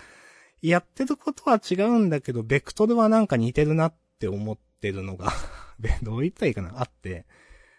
[0.61, 5.33] やってることは違うんだけど、ベクトルはなんか似てるなって思ってるのが、
[5.81, 7.25] べどう言ったらいいかな、あって、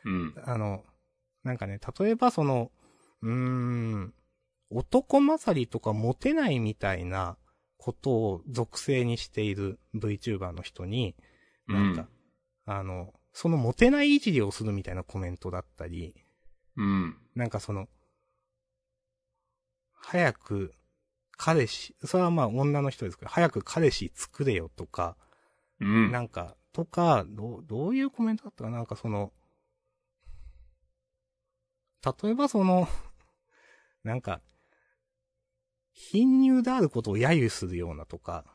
[0.03, 0.34] うん。
[0.43, 0.84] あの、
[1.43, 2.72] なんかね、例えばその、
[3.22, 4.14] うーん、
[4.72, 7.38] 男勝りとかモテないみたいな
[7.78, 11.16] ことを属性にしている VTuber の人に、
[11.68, 12.08] なんか、
[12.66, 16.16] あの、そのモテないいじりをするみたいなコメントだったり、
[16.78, 17.17] うん。
[17.36, 17.89] なんかその、
[19.93, 20.73] 早く
[21.36, 25.17] 彼氏、それはまあ女の人ですけど、早く彼氏作れよとか、
[25.80, 26.11] うん。
[26.11, 28.78] なんか、とか、どう、どういうコメントだったかな？
[28.78, 29.32] なんかその、
[32.03, 32.88] 例えばその、
[34.03, 34.41] なんか、
[35.91, 38.45] 貧乳であることを揶揄するようなとか、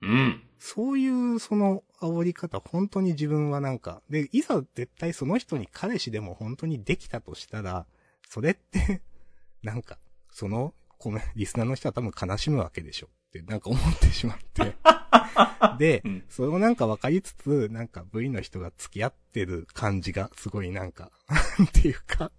[0.00, 0.45] うん。
[0.58, 7.86] そういうその煽り方、本当に自分はなんか、で、いざ絶対その人に彼氏でも本当にできたとしたら、
[8.28, 9.02] それって、
[9.62, 9.98] なんか、
[10.30, 14.76] その、コメ、リスナーの人は多分悲しむわけでしょって、なんか思ってしまって。
[15.78, 21.10] でうん、それをなんか分かりつつ、なんか V の人が付き合ってる感じが、すごいなんか、
[21.58, 22.32] なんていうか、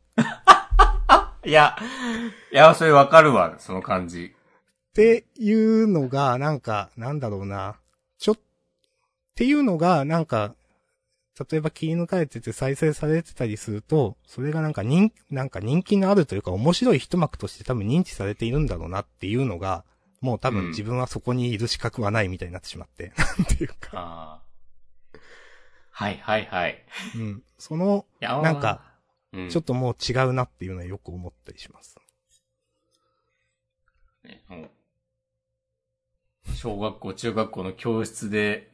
[1.45, 1.77] いや、
[2.51, 4.33] いや、それわかるわ、その感じ。
[4.89, 7.79] っていうのが、なんか、なんだろうな。
[9.37, 10.55] っていうのが、なんか、
[11.51, 19.85] 例えば切り抜かれてて再生されてたりすると、それがなんか人、なんか人気のあるというか面白い一幕として多分認知されているんだろうなっていうのが、
[20.21, 23.13] もう多うん分自分はそこにいる資格はないみたいになってしまって。
[23.15, 24.41] なんていうか。
[25.91, 26.83] はい、はい、はい。
[27.15, 27.43] うん。
[27.59, 28.81] その、なんか、
[29.33, 31.95] うん、ちょっともう違うなっていうのはよく思ったりします。
[34.25, 34.29] う
[36.55, 38.71] 小学校、中学校の教室で、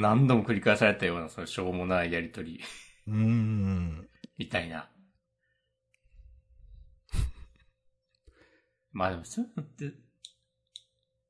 [0.00, 2.60] 何度も繰り返されたような、そのしょうもないやりとり、
[3.06, 4.08] うーん。
[4.38, 4.90] みたいな。
[8.92, 9.92] まあでも、そういうのって、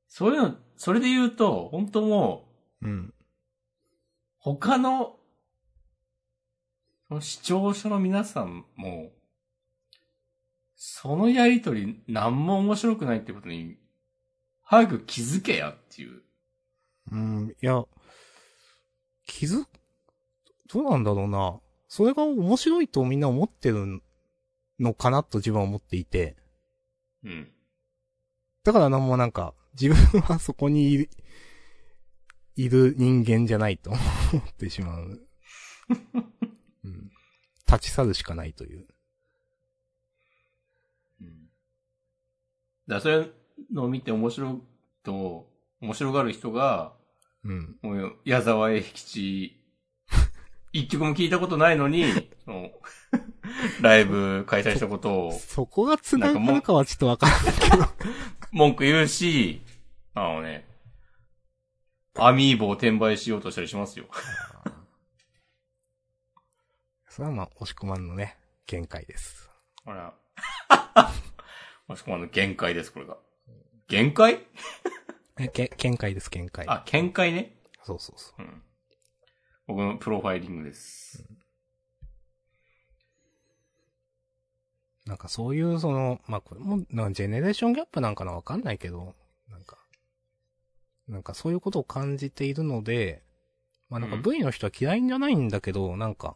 [0.07, 2.49] そういうの、それで言うと、本当も
[2.81, 3.13] う、うん。
[4.37, 5.19] 他の、
[7.07, 9.13] その視聴者の皆さんも、
[10.75, 13.77] そのやりとり何も面白くないってことに、
[14.61, 16.21] 早く気づけやっていう。
[17.11, 17.83] うん、いや、
[19.27, 19.65] 気づ、
[20.73, 21.59] どうなんだろうな。
[21.87, 24.01] それが面白いとみんな思ってる
[24.79, 26.35] のかなと自分は思っていて。
[27.23, 27.51] うん。
[28.63, 31.09] だからなんもなんか、自分はそこにいる、
[32.55, 33.91] いる人間じゃないと
[34.33, 35.27] 思ってしまう。
[36.83, 37.11] うん。
[37.67, 38.87] 立ち去るしかないという。
[41.21, 41.49] うん。
[42.87, 43.33] だそういう
[43.71, 44.61] のを見て面白い
[45.03, 45.49] と、
[45.79, 46.96] 面白がる人が、
[47.43, 47.77] うん。
[47.81, 49.59] もう矢沢永吉、
[50.73, 52.05] 一曲も聞いたことないのに、
[52.45, 52.71] その
[53.81, 57.85] ライブ開催したことをそこが繋がるかはちょっとわからないけど。
[58.51, 59.61] 文句言うし、
[60.13, 60.67] あのね、
[62.15, 64.05] アミーボを転売しようとしたりしますよ。
[67.07, 69.49] それはまあ、押し込まんのね、見解です。
[69.83, 70.13] ほら。
[71.87, 73.17] もしくはあの限界です、これが。
[73.87, 74.45] 限界？
[75.39, 76.65] え、け、見解です、見解。
[76.67, 77.57] あ、見解ね。
[77.83, 78.41] そうそうそう。
[78.41, 78.63] うん。
[79.67, 81.23] 僕のプロファイリングです。
[85.05, 89.15] なんかそういうその、まあこれも、なんかジェネレーションギャップなんかなわかんないけど、
[89.49, 89.77] なんか、
[91.07, 93.23] なんかそういうことを感じているので、
[93.89, 96.35] まあなんかうん V の人は嫌いんじゃないんだけど、なんか、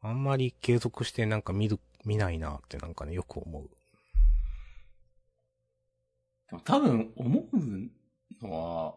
[0.00, 3.70] あんまり継続してなんか見る、見ないなってなんかね、よく思う。
[6.54, 8.94] でも多分思うのは、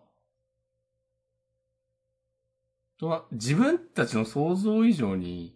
[3.00, 5.56] とは自分たちの想像以上に、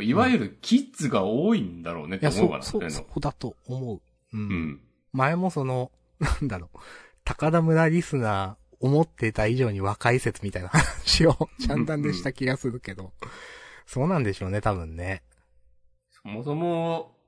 [0.00, 4.00] いわゆるキッズが多いんだろうねって思うかな、そう、そうそうだと思う。
[4.32, 4.40] うん。
[4.40, 4.80] うん。
[5.12, 5.90] 前もその、
[6.20, 6.78] なんだろう、
[7.24, 13.12] 高田村リスナー、思ってた以上に若い説みたいな話を、ちゃんたんでした気がするけど。
[13.86, 15.22] そうなんでしょうね、多分ね。
[16.10, 17.18] そもそも、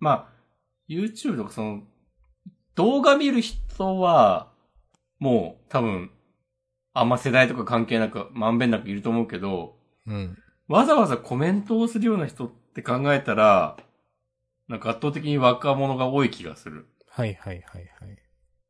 [0.00, 0.38] まあ、
[0.88, 1.82] YouTube とかその、
[2.78, 4.52] 動画見る人は、
[5.18, 6.12] もう多分、
[6.94, 9.76] あんま世代とか関係なく、まんべんなくいると思うけど、
[10.06, 10.38] うん。
[10.68, 13.76] わざわざコメントをするような人って考えたら、
[14.68, 16.86] なんか圧倒的に若者が多い気がする。
[17.10, 18.18] はいはいはいはい。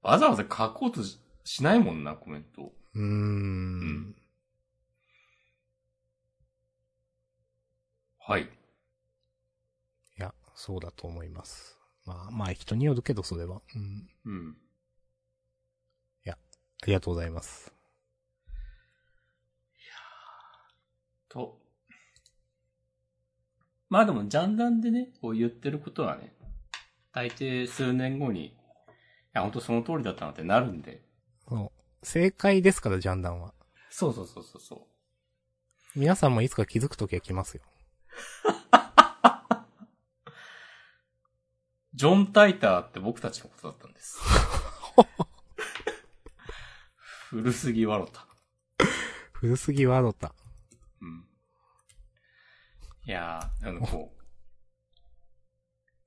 [0.00, 2.72] わざわざ書こうとししないもんな、コメントを。
[2.94, 4.16] うーん。
[8.26, 8.42] はい。
[8.42, 8.46] い
[10.16, 11.77] や、そうだと思います。
[12.08, 13.60] まあ、まあ人によるけど、それは。
[13.74, 14.08] うん。
[14.24, 14.56] うん。
[16.82, 17.72] ありがとうございます。
[21.28, 21.60] と。
[23.90, 26.32] まあでも、ジャンダンでね、こう言ってることはね、
[27.12, 28.52] 大抵数年後に、い
[29.32, 31.02] や、本当その通りだったなってなるんで。
[31.48, 32.06] そう。
[32.06, 33.52] 正解ですから、ジャンダンは。
[33.90, 35.98] そうそうそうそうそう。
[35.98, 37.62] 皆さんもいつか気づくときは来ますよ。
[41.98, 44.20] ジョン・タイターって僕たちのことだったんです。
[47.30, 48.24] 古すぎわろた。
[49.32, 50.32] 古すぎワロタ。
[51.00, 51.26] うん。
[53.04, 54.20] いやー、あの、こう。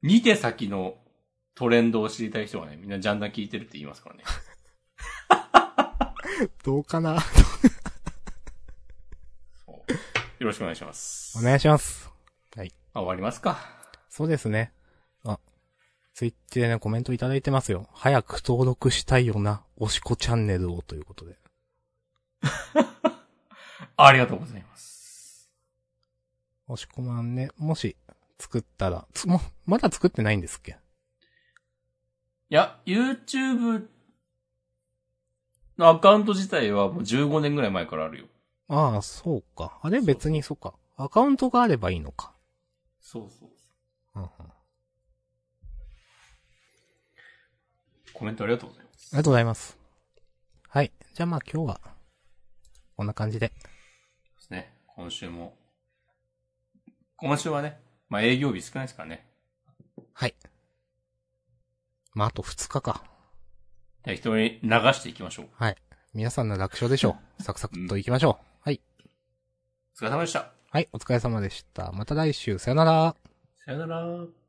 [0.02, 0.98] 見て先の
[1.56, 4.24] トレンドを知りたい人はね、みんなジャンダン聞いてるって言いますからね。
[6.64, 7.16] どうかな？
[7.16, 7.20] よ
[10.40, 11.38] ろしくお願いします。
[11.38, 12.10] お願いします。
[12.56, 12.62] あ
[12.94, 13.60] 終わりますか。
[14.08, 14.72] そうですね。
[16.22, 17.88] あ、ツイッチでね、コメントいただいてますよ。
[17.94, 21.38] 早く登録したいよな、おしこチャンネルをということで。
[23.98, 25.50] ありがとうございます。
[26.68, 27.96] おしこまんね、もし、
[28.38, 30.78] 作ったら、つ、も、まだ作ってないんですっけ？
[32.50, 33.88] いや、YouTube
[35.78, 38.26] のアカウント自体はもう15年ぐらい前からあるよ。
[38.68, 39.80] ああ、そうか。
[39.82, 40.76] あれ別にそうか。
[40.98, 42.36] アカウントがあればいいのか。
[43.00, 43.50] そうそう
[44.16, 44.30] うんうん。
[48.22, 49.10] コメントありがとうございます。
[49.14, 49.78] りがとうございます。
[50.70, 50.92] はい。
[51.16, 51.82] じゃあまあ今日は、
[52.96, 53.48] こんな感じで。
[53.48, 53.54] で
[54.40, 54.76] すね。
[54.86, 55.58] 今週も。
[57.16, 59.26] 今週はね、まあ営業日少ないですからね。
[60.14, 60.36] はい。
[62.14, 63.04] まああと2日か。
[64.04, 65.46] 適当に流していきましょう。
[65.54, 65.76] はい。
[66.14, 67.42] 皆さんの楽勝でしょう。
[67.42, 68.46] サクサクっと行きましょう。
[68.62, 68.80] はい。
[69.96, 70.52] お疲れ様でした。
[70.70, 71.92] はい、お疲れ様でした。
[71.92, 73.16] また来週、さよなら。
[73.66, 74.41] さよなら。